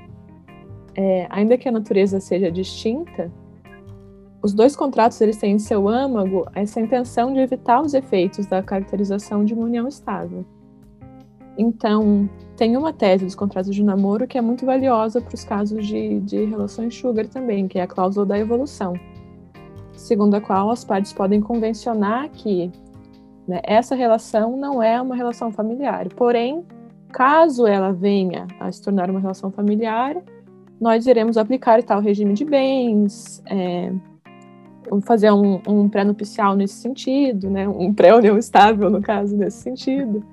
[0.95, 3.31] É, ainda que a natureza seja distinta,
[4.41, 8.63] os dois contratos eles têm em seu âmago essa intenção de evitar os efeitos da
[8.63, 10.43] caracterização de uma união estável.
[11.57, 15.85] Então, tem uma tese dos contratos de namoro que é muito valiosa para os casos
[15.85, 18.95] de, de relações sugar também, que é a cláusula da evolução
[19.95, 22.71] segundo a qual as partes podem convencionar que
[23.47, 26.07] né, essa relação não é uma relação familiar.
[26.15, 26.63] Porém,
[27.11, 30.15] caso ela venha a se tornar uma relação familiar,
[30.79, 33.91] nós iremos aplicar tal regime de bens, é,
[35.03, 40.23] fazer um, um pré-nupcial nesse sentido, né, um pré-união estável, no caso, nesse sentido.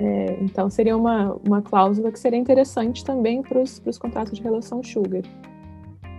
[0.00, 4.82] É, então, seria uma, uma cláusula que seria interessante também para os contratos de relação
[4.82, 5.22] sugar.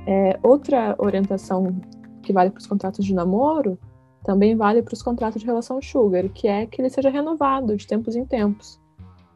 [0.05, 1.75] É, outra orientação
[2.21, 3.79] que vale para os contratos de namoro,
[4.23, 7.87] também vale para os contratos de relação sugar, que é que ele seja renovado de
[7.87, 8.79] tempos em tempos.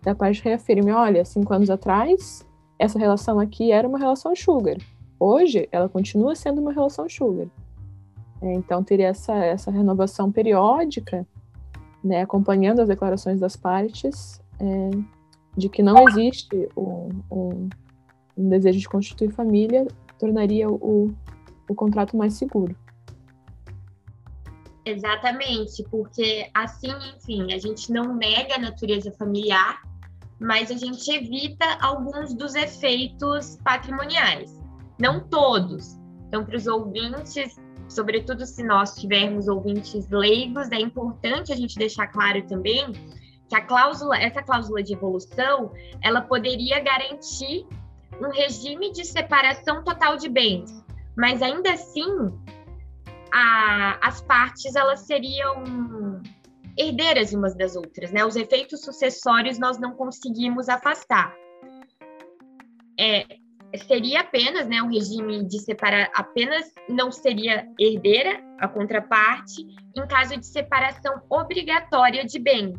[0.06, 2.46] E a parte reafirme, olha, cinco anos atrás,
[2.78, 4.78] essa relação aqui era uma relação sugar.
[5.20, 7.48] Hoje, ela continua sendo uma relação sugar.
[8.44, 11.26] É, então, teria essa, essa renovação periódica,
[12.06, 14.90] né, acompanhando as declarações das partes, é,
[15.58, 17.70] de que não existe um, um,
[18.38, 19.88] um desejo de constituir família,
[20.20, 21.12] tornaria o,
[21.68, 22.76] o contrato mais seguro.
[24.86, 29.82] Exatamente, porque assim, enfim, a gente não nega a natureza familiar,
[30.40, 34.56] mas a gente evita alguns dos efeitos patrimoniais.
[35.00, 35.98] Não todos.
[36.28, 37.56] Então, para os ouvintes,
[37.88, 42.92] sobretudo se nós tivermos ouvintes leigos, é importante a gente deixar claro também
[43.48, 45.72] que a cláusula, essa cláusula de evolução,
[46.02, 47.66] ela poderia garantir
[48.20, 52.04] um regime de separação total de bens mas ainda assim
[53.32, 56.22] a, as partes elas seriam
[56.78, 58.26] herdeiras umas das outras, né?
[58.26, 61.34] Os efeitos sucessórios nós não conseguimos afastar.
[63.00, 63.26] É,
[63.78, 69.66] seria apenas, né, um regime de separar, apenas não seria herdeira a contraparte
[69.96, 72.78] em caso de separação obrigatória de bens,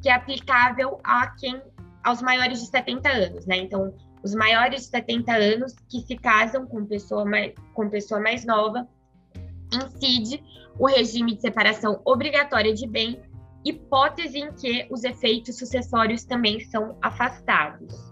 [0.00, 1.60] que é aplicável a quem
[2.04, 3.56] aos maiores de 70 anos, né?
[3.58, 8.44] Então, os maiores de 70 anos que se casam com pessoa mais, com pessoa mais
[8.44, 8.88] nova,
[9.72, 10.42] incide
[10.78, 13.20] o regime de separação obrigatória de bem,
[13.64, 18.11] hipótese em que os efeitos sucessórios também são afastados.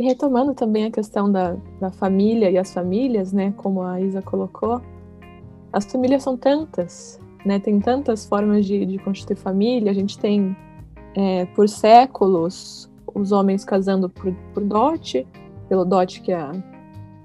[0.00, 4.22] E retomando também a questão da, da família e as famílias, né, como a Isa
[4.22, 4.80] colocou,
[5.70, 7.58] as famílias são tantas, né?
[7.58, 9.90] Tem tantas formas de, de constituir família.
[9.90, 10.56] A gente tem,
[11.14, 15.26] é, por séculos, os homens casando por, por dote,
[15.68, 16.50] pelo dote que a,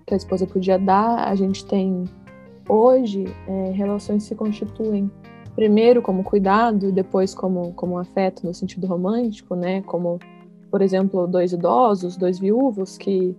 [0.05, 1.29] que a esposa podia dar.
[1.29, 2.03] A gente tem,
[2.67, 5.09] hoje, é, relações se constituem
[5.55, 9.81] primeiro como cuidado e depois como, como afeto no sentido romântico, né?
[9.83, 10.19] Como,
[10.75, 13.33] por exemplo, dois idosos, dois viúvos que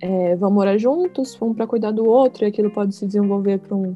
[0.00, 3.76] é, vão morar juntos, um para cuidar do outro, e aquilo pode se desenvolver para
[3.76, 3.94] um,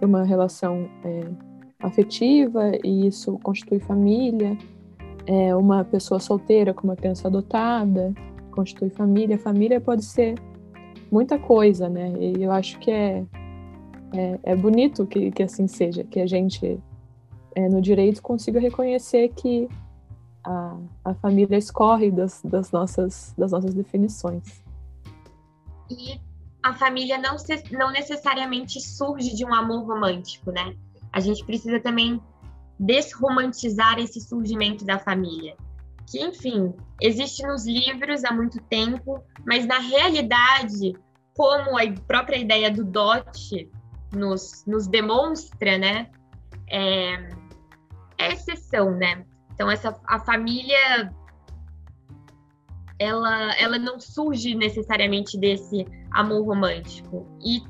[0.00, 1.22] uma relação é,
[1.80, 4.56] afetiva, e isso constitui família.
[5.26, 8.14] É, uma pessoa solteira com uma criança adotada
[8.52, 9.36] constitui família.
[9.36, 10.36] Família pode ser
[11.10, 12.12] muita coisa, né?
[12.20, 13.24] E eu acho que é,
[14.14, 16.78] é, é bonito que, que assim seja, que a gente
[17.56, 19.68] é, no direito consiga reconhecer que
[20.44, 24.62] a, a família escorre das, das, nossas, das nossas definições.
[25.90, 26.20] E
[26.62, 30.74] a família não, se, não necessariamente surge de um amor romântico, né?
[31.12, 32.20] A gente precisa também
[32.78, 35.56] desromantizar esse surgimento da família.
[36.10, 40.94] Que, enfim, existe nos livros há muito tempo, mas na realidade,
[41.34, 43.70] como a própria ideia do dote
[44.12, 46.10] nos, nos demonstra, né?
[46.68, 47.28] É,
[48.18, 49.24] é exceção, né?
[49.54, 51.12] Então essa a família
[52.98, 57.62] ela ela não surge necessariamente desse amor romântico e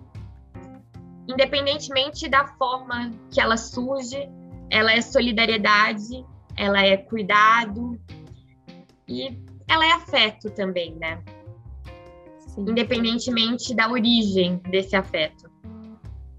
[1.28, 4.28] independentemente da forma que ela surge,
[4.70, 6.24] ela é solidariedade,
[6.56, 7.98] ela é cuidado
[9.08, 11.22] e ela é afeto também, né?
[12.38, 12.62] Sim.
[12.68, 15.50] Independentemente da origem desse afeto.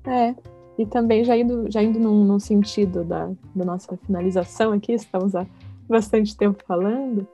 [0.06, 0.36] É,
[0.78, 5.36] e também já indo, já indo num, num sentido da, da nossa finalização aqui, estamos
[5.36, 5.46] há
[5.88, 7.28] bastante tempo falando,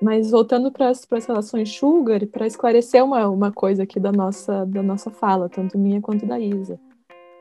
[0.00, 4.82] mas voltando para as relações Sugar, para esclarecer uma, uma coisa aqui da nossa, da
[4.82, 6.78] nossa fala, tanto minha quanto da Isa,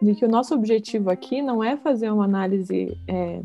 [0.01, 3.41] de que o nosso objetivo aqui não é fazer uma análise é,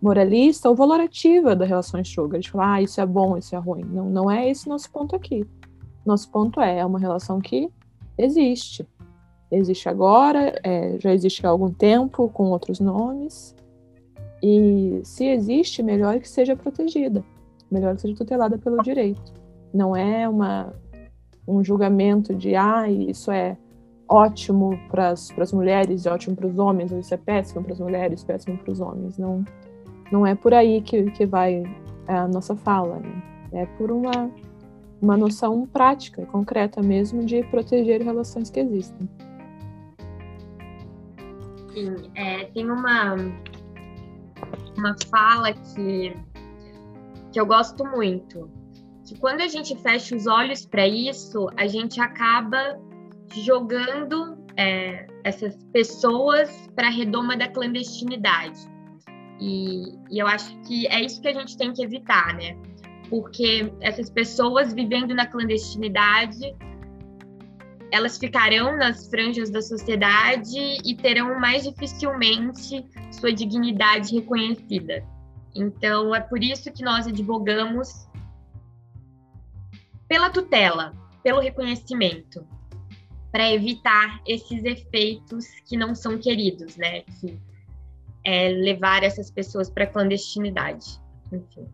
[0.00, 3.84] moralista ou valorativa da relação Sugar, de falar, ah, isso é bom, isso é ruim.
[3.84, 5.44] Não, não é esse nosso ponto aqui.
[6.04, 7.68] Nosso ponto é, é uma relação que
[8.16, 8.86] existe
[9.50, 13.54] existe agora, é, já existe há algum tempo com outros nomes.
[14.42, 17.24] E se existe, melhor que seja protegida,
[17.70, 19.32] melhor que seja tutelada pelo direito.
[19.72, 20.72] Não é uma,
[21.46, 23.56] um julgamento de, ah, isso é
[24.08, 27.80] ótimo para as mulheres e ótimo para os homens, ou isso é péssimo para as
[27.80, 29.18] mulheres, péssimo para os homens.
[29.18, 29.44] Não,
[30.12, 31.64] não é por aí que, que vai
[32.06, 33.00] a nossa fala.
[33.00, 33.22] Né?
[33.52, 34.30] É por uma,
[35.02, 39.08] uma noção prática, concreta mesmo, de proteger relações que existem
[41.78, 43.14] assim, é, tem uma,
[44.76, 46.16] uma fala que,
[47.32, 48.50] que eu gosto muito.
[49.06, 52.78] Que quando a gente fecha os olhos para isso, a gente acaba
[53.44, 58.58] jogando é, essas pessoas para a redoma da clandestinidade.
[59.40, 62.56] E, e eu acho que é isso que a gente tem que evitar, né?
[63.08, 66.54] Porque essas pessoas vivendo na clandestinidade
[67.90, 75.04] elas ficarão nas franjas da sociedade e terão mais dificilmente sua dignidade reconhecida.
[75.54, 78.06] Então, é por isso que nós advogamos
[80.06, 82.46] pela tutela, pelo reconhecimento,
[83.32, 87.02] para evitar esses efeitos que não são queridos, né?
[87.20, 87.38] Que
[88.24, 91.00] é levar essas pessoas para a clandestinidade.
[91.32, 91.66] Enfim.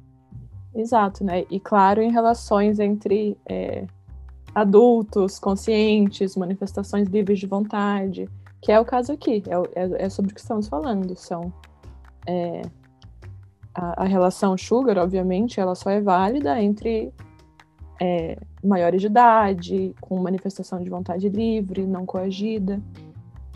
[0.75, 1.45] Exato, né?
[1.51, 3.87] E claro, em relações entre é
[4.55, 8.29] adultos, conscientes, manifestações livres de vontade,
[8.63, 11.15] que é o caso aqui, é, é, é sobre o que estamos falando.
[11.17, 11.53] São
[12.27, 12.63] é,
[13.75, 17.13] a, a, relação sugar, obviamente, ela só é válida entre
[18.01, 22.81] é, maiores de idade, com manifestação de vontade livre, não coagida.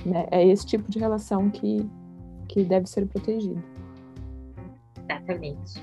[0.05, 0.27] Né?
[0.31, 1.89] É esse tipo de relação que,
[2.49, 3.63] que deve ser protegido.
[5.09, 5.83] Exatamente.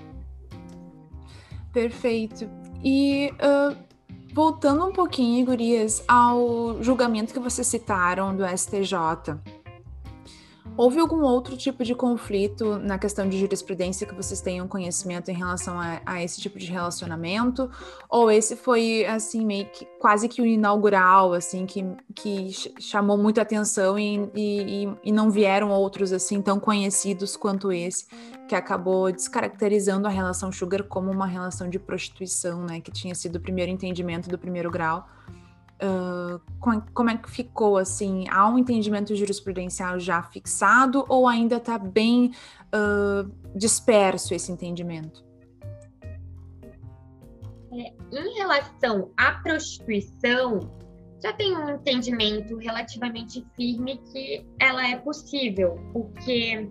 [1.73, 2.49] Perfeito.
[2.83, 3.75] E uh,
[4.33, 9.37] Voltando um pouquinho, gurias, ao julgamento que vocês citaram do STJ.
[10.77, 15.33] Houve algum outro tipo de conflito na questão de jurisprudência que vocês tenham conhecimento em
[15.33, 17.71] relação a, a, esse tipo de relacionamento?
[18.09, 23.41] Ou esse foi, assim, meio que quase que o inaugural, assim, que, que chamou muita
[23.41, 28.07] atenção e, e, e não vieram outros, assim, tão conhecidos quanto esse,
[28.45, 32.81] que acabou descaracterizando a relação Sugar como uma relação de prostituição, né?
[32.81, 35.07] Que tinha sido o primeiro entendimento do primeiro grau.
[36.93, 38.25] Como é que ficou assim?
[38.29, 42.31] Há um entendimento jurisprudencial já fixado ou ainda está bem
[42.73, 45.23] uh, disperso esse entendimento?
[47.73, 50.59] É, em relação à prostituição,
[51.21, 56.69] já tem um entendimento relativamente firme que ela é possível, porque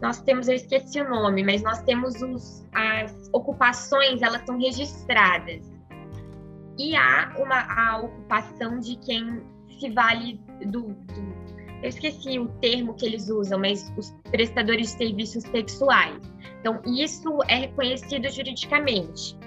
[0.00, 5.75] nós temos, eu esqueci o nome, mas nós temos os, as ocupações, elas são registradas.
[6.78, 9.42] E há uma a ocupação de quem
[9.78, 11.36] se vale do, do
[11.82, 16.20] eu esqueci o termo que eles usam, mas os prestadores de serviços sexuais.
[16.60, 19.38] Então, isso é reconhecido juridicamente.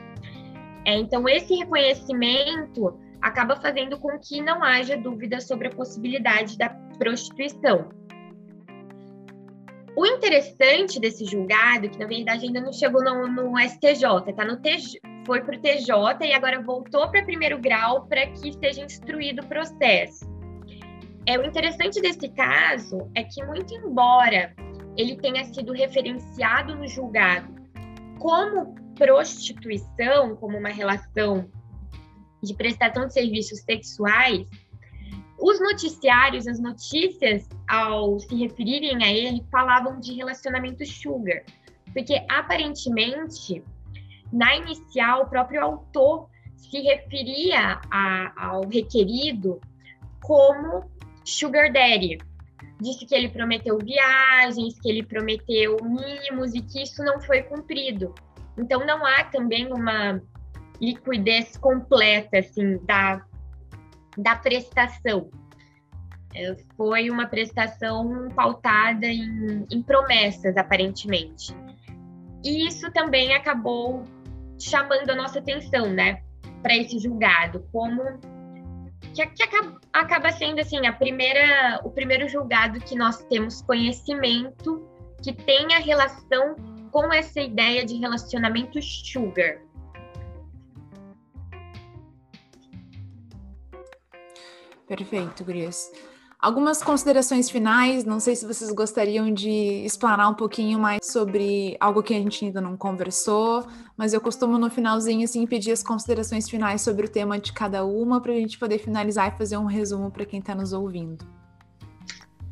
[0.85, 6.69] É, então, esse reconhecimento acaba fazendo com que não haja dúvida sobre a possibilidade da
[6.97, 7.89] prostituição.
[9.99, 14.55] O interessante desse julgado, que na verdade ainda não chegou no, no STJ, tá no
[14.55, 19.41] TJ, foi para o TJ e agora voltou para primeiro grau para que seja instruído
[19.41, 20.25] o processo.
[21.25, 24.55] É o interessante desse caso é que muito embora
[24.95, 27.53] ele tenha sido referenciado no julgado
[28.19, 31.51] como prostituição, como uma relação
[32.41, 34.47] de prestação de serviços sexuais,
[35.41, 41.43] os noticiários, as notícias, ao se referirem a ele, falavam de relacionamento sugar,
[41.93, 43.63] porque aparentemente,
[44.31, 49.59] na inicial, o próprio autor se referia a, ao requerido
[50.21, 50.89] como
[51.23, 52.17] sugar daddy.
[52.81, 58.13] Disse que ele prometeu viagens, que ele prometeu mínimos e que isso não foi cumprido.
[58.57, 60.21] Então, não há também uma
[60.79, 63.25] liquidez completa assim da,
[64.21, 65.29] da prestação.
[66.33, 71.55] É, foi uma prestação pautada em, em promessas, aparentemente.
[72.43, 74.03] E isso também acabou
[74.59, 76.21] chamando a nossa atenção, né,
[76.61, 78.01] para esse julgado, como
[79.13, 84.87] que, que acaba, acaba, sendo assim a primeira, o primeiro julgado que nós temos conhecimento
[85.21, 86.55] que tem a relação
[86.91, 89.59] com essa ideia de relacionamento sugar.
[94.89, 95.91] Perfeito, Gurias.
[96.41, 102.01] Algumas considerações finais, não sei se vocês gostariam de explanar um pouquinho mais sobre algo
[102.01, 106.49] que a gente ainda não conversou, mas eu costumo no finalzinho assim pedir as considerações
[106.49, 109.65] finais sobre o tema de cada uma para a gente poder finalizar e fazer um
[109.65, 111.23] resumo para quem está nos ouvindo.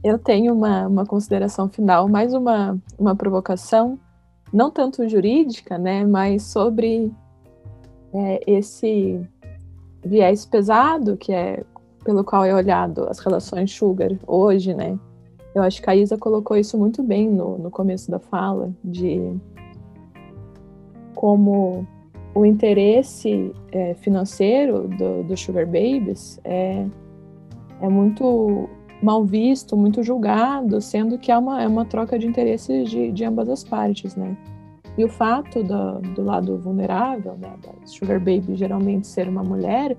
[0.04, 3.98] Eu tenho uma, uma consideração final, mais uma, uma provocação,
[4.54, 7.12] não tanto jurídica, né, mas sobre
[8.14, 9.26] é, esse
[10.06, 11.64] viés pesado que é
[12.08, 14.98] pelo qual é olhado as relações sugar hoje, né?
[15.54, 19.36] Eu acho que a Isa colocou isso muito bem no, no começo da fala, de
[21.14, 21.86] como
[22.34, 26.86] o interesse é, financeiro do, do, Sugar Babies é,
[27.82, 28.70] é muito
[29.04, 33.26] mal visto, muito julgado, sendo que é uma, é uma troca de interesses de, de
[33.26, 34.38] ambas as partes, né?
[34.98, 39.98] E o fato do, do lado vulnerável, né, da Sugar Baby geralmente ser uma mulher,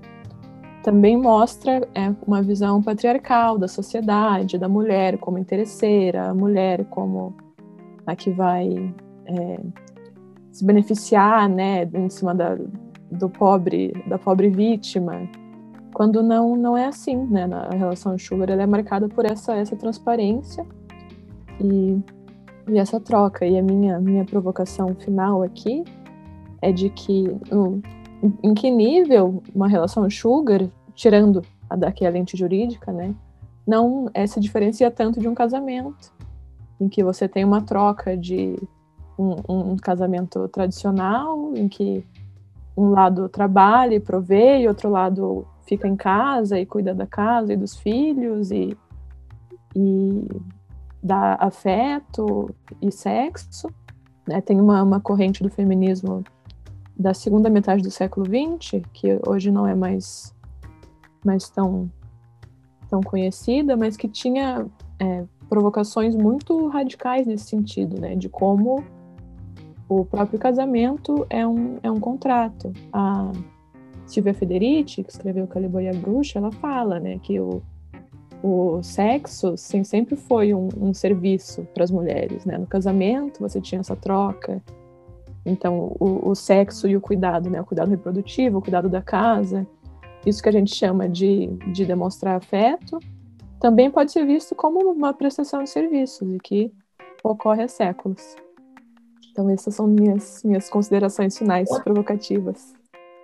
[0.83, 7.35] também mostra é, uma visão patriarcal da sociedade, da mulher como interesseira, a mulher como
[8.05, 8.93] a que vai
[9.25, 9.59] é,
[10.51, 12.57] se beneficiar, né, em cima da,
[13.11, 15.29] do pobre, da pobre vítima,
[15.93, 19.75] quando não não é assim, né, na relação sugar ela é marcada por essa essa
[19.75, 20.65] transparência
[21.59, 21.99] e,
[22.67, 23.45] e essa troca.
[23.45, 25.83] E a minha minha provocação final aqui
[26.61, 27.25] é de que
[28.43, 33.13] em que nível uma relação sugar, tirando a daqui a lente jurídica, né,
[33.65, 36.11] não é, se diferencia tanto de um casamento,
[36.79, 38.55] em que você tem uma troca de
[39.17, 42.03] um, um casamento tradicional, em que
[42.75, 47.53] um lado trabalha e provê, e outro lado fica em casa e cuida da casa
[47.53, 48.75] e dos filhos e,
[49.75, 50.27] e
[51.03, 53.69] dá afeto e sexo.
[54.27, 54.41] Né?
[54.41, 56.23] Tem uma, uma corrente do feminismo
[56.99, 60.35] da segunda metade do século XX, que hoje não é mais,
[61.25, 61.89] mais tão,
[62.89, 64.67] tão conhecida, mas que tinha
[64.99, 68.83] é, provocações muito radicais nesse sentido, né, de como
[69.87, 72.73] o próprio casamento é um, é um contrato.
[72.91, 73.31] A
[74.05, 77.61] Silvia Federici, que escreveu Calibor e a Bruxa, ela fala né, que o,
[78.43, 82.45] o sexo sempre foi um, um serviço para as mulheres.
[82.45, 82.57] Né?
[82.57, 84.61] No casamento você tinha essa troca,
[85.49, 87.61] então, o, o, sexo e o cuidado, né?
[87.61, 89.67] O cuidado reprodutivo, o cuidado da casa,
[90.25, 92.99] isso que a gente chama de, de demonstrar afeto,
[93.59, 96.73] também pode ser visto como uma prestação de serviços e que
[97.23, 98.35] ocorre há séculos.
[99.31, 102.73] Então, essas são minhas, minhas considerações finais provocativas.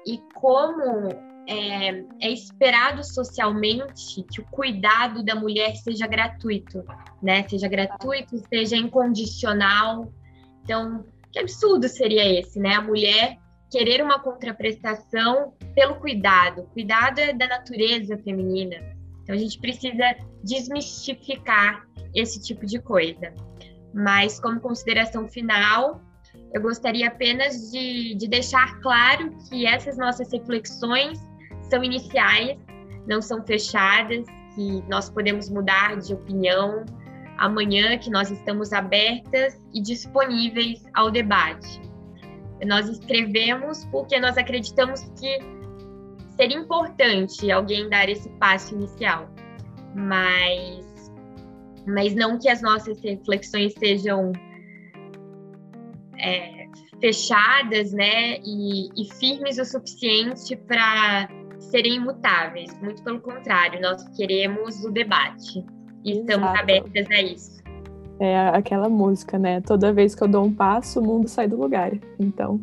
[0.06, 1.10] E como
[1.48, 6.84] é, é, esperado socialmente que o cuidado da mulher seja gratuito,
[7.22, 7.48] né?
[7.48, 10.12] Seja gratuito, seja incondicional.
[10.64, 11.06] Então,
[11.36, 12.76] que absurdo seria esse, né?
[12.76, 13.38] A mulher
[13.70, 16.64] querer uma contraprestação pelo cuidado.
[16.74, 18.78] Cuidado é da natureza feminina.
[19.22, 23.34] Então a gente precisa desmistificar esse tipo de coisa.
[23.94, 26.02] Mas como consideração final,
[26.54, 31.20] eu gostaria apenas de, de deixar claro que essas nossas reflexões
[31.70, 32.58] são iniciais,
[33.06, 34.26] não são fechadas,
[34.56, 36.86] que nós podemos mudar de opinião
[37.38, 41.82] amanhã, que nós estamos abertas e disponíveis ao debate.
[42.66, 45.40] Nós escrevemos porque nós acreditamos que
[46.36, 49.30] seria importante alguém dar esse passo inicial,
[49.94, 51.12] mas,
[51.86, 54.32] mas não que as nossas reflexões sejam
[56.18, 56.66] é,
[57.00, 61.28] fechadas, né, e, e firmes o suficiente para
[61.60, 62.74] serem imutáveis.
[62.82, 65.64] Muito pelo contrário, nós queremos o debate
[66.06, 66.32] e Exato.
[66.32, 67.56] estamos abertas a isso.
[68.20, 69.60] É aquela música, né?
[69.60, 71.92] Toda vez que eu dou um passo, o mundo sai do lugar.
[72.18, 72.62] Então,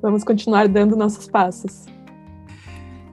[0.00, 1.86] vamos continuar dando nossos passos.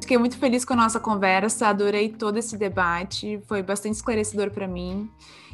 [0.02, 4.68] Fiquei muito feliz com a nossa conversa, adorei todo esse debate, foi bastante esclarecedor para
[4.68, 5.08] mim.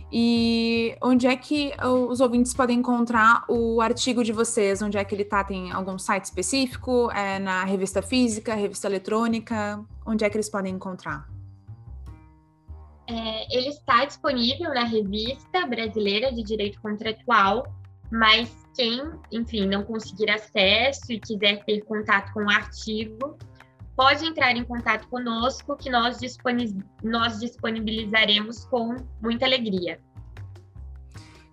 [0.09, 4.81] E onde é que os ouvintes podem encontrar o artigo de vocês?
[4.81, 5.43] Onde é que ele está?
[5.43, 7.11] Tem algum site específico?
[7.11, 9.83] É na revista física, revista eletrônica?
[10.05, 11.27] Onde é que eles podem encontrar?
[13.07, 17.67] É, ele está disponível na revista brasileira de direito contratual,
[18.11, 19.01] mas quem,
[19.31, 23.37] enfim, não conseguir acesso e quiser ter contato com o artigo,
[23.95, 26.19] pode entrar em contato conosco, que nós,
[27.03, 29.99] nós disponibilizaremos com muita alegria.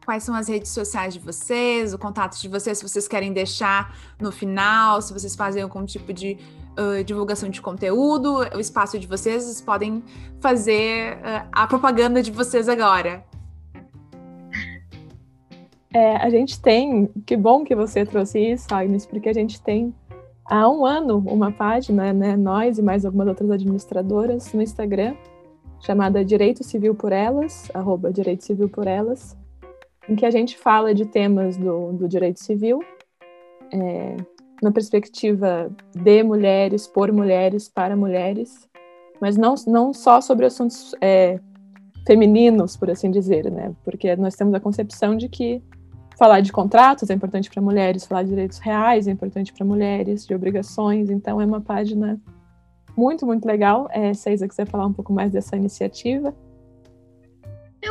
[0.05, 3.97] Quais são as redes sociais de vocês, o contato de vocês, se vocês querem deixar
[4.21, 6.37] no final, se vocês fazem algum tipo de
[6.79, 10.03] uh, divulgação de conteúdo, o espaço de vocês, vocês podem
[10.41, 13.25] fazer uh, a propaganda de vocês agora.
[15.95, 19.95] É, a gente tem, que bom que você trouxe isso, Agnes, porque a gente tem
[20.47, 25.15] há um ano uma página, né, nós e mais algumas outras administradoras no Instagram,
[25.81, 29.37] chamada Direito Civil por Elas, arroba Direito Civil por Elas,
[30.09, 32.81] em que a gente fala de temas do, do direito civil,
[33.73, 34.17] é,
[34.63, 38.69] na perspectiva de mulheres, por mulheres, para mulheres,
[39.21, 41.41] mas não, não só sobre assuntos é,
[42.07, 43.73] femininos, por assim dizer, né?
[43.85, 45.61] Porque nós temos a concepção de que
[46.17, 50.27] falar de contratos é importante para mulheres, falar de direitos reais é importante para mulheres,
[50.27, 51.11] de obrigações.
[51.11, 52.21] Então, é uma página
[52.97, 53.89] muito, muito legal.
[53.91, 56.35] É, se a Isa quiser falar um pouco mais dessa iniciativa.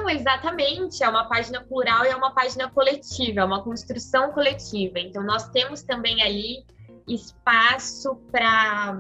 [0.02, 1.04] Não, exatamente.
[1.04, 5.00] É uma página plural e é uma página coletiva, é uma construção coletiva.
[5.00, 6.66] Então, nós temos também ali
[7.08, 8.98] espaço para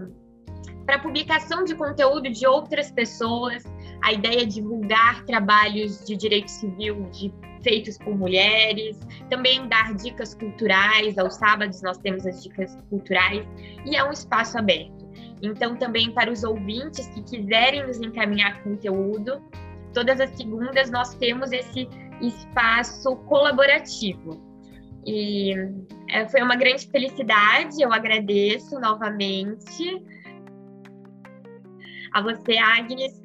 [0.86, 3.64] para publicação de conteúdo de outras pessoas,
[4.04, 7.32] a ideia é divulgar trabalhos de direito civil de
[7.64, 9.00] feitos por mulheres,
[9.30, 11.18] também dar dicas culturais.
[11.18, 13.46] Aos sábados nós temos as dicas culturais
[13.86, 15.08] e é um espaço aberto.
[15.42, 19.42] Então, também para os ouvintes que quiserem nos encaminhar conteúdo,
[19.94, 21.88] todas as segundas nós temos esse
[22.22, 24.42] espaço colaborativo.
[25.06, 25.54] E
[26.10, 30.04] é, foi uma grande felicidade, eu agradeço novamente
[32.14, 33.20] a você, Agnes.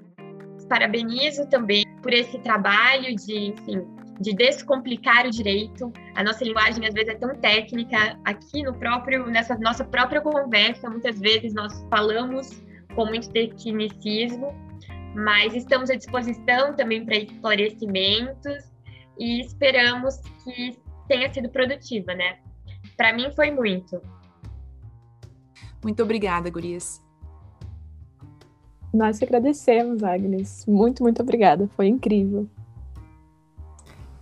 [0.68, 3.86] Parabenizo também por esse trabalho de, enfim,
[4.20, 5.92] de descomplicar o direito.
[6.16, 8.18] A nossa linguagem às vezes é tão técnica.
[8.24, 12.62] Aqui no próprio nessa nossa própria conversa, muitas vezes nós falamos
[12.96, 14.52] com muito tecnicismo,
[15.16, 18.70] mas estamos à disposição também para esclarecimentos
[19.18, 22.38] e esperamos que tenha sido produtiva, né?
[22.98, 24.00] Para mim foi muito.
[25.82, 27.02] Muito obrigada, Gurias.
[28.92, 30.66] Nós que agradecemos, Agnes.
[30.66, 31.66] Muito, muito obrigada.
[31.68, 32.46] Foi incrível.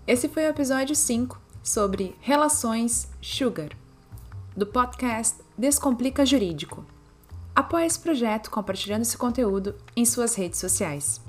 [0.07, 3.71] Esse foi o episódio 5 sobre relações Sugar,
[4.57, 6.94] do podcast Descomplica Jurídico.
[7.55, 11.24] Apoie esse projeto compartilhando esse conteúdo em suas redes sociais.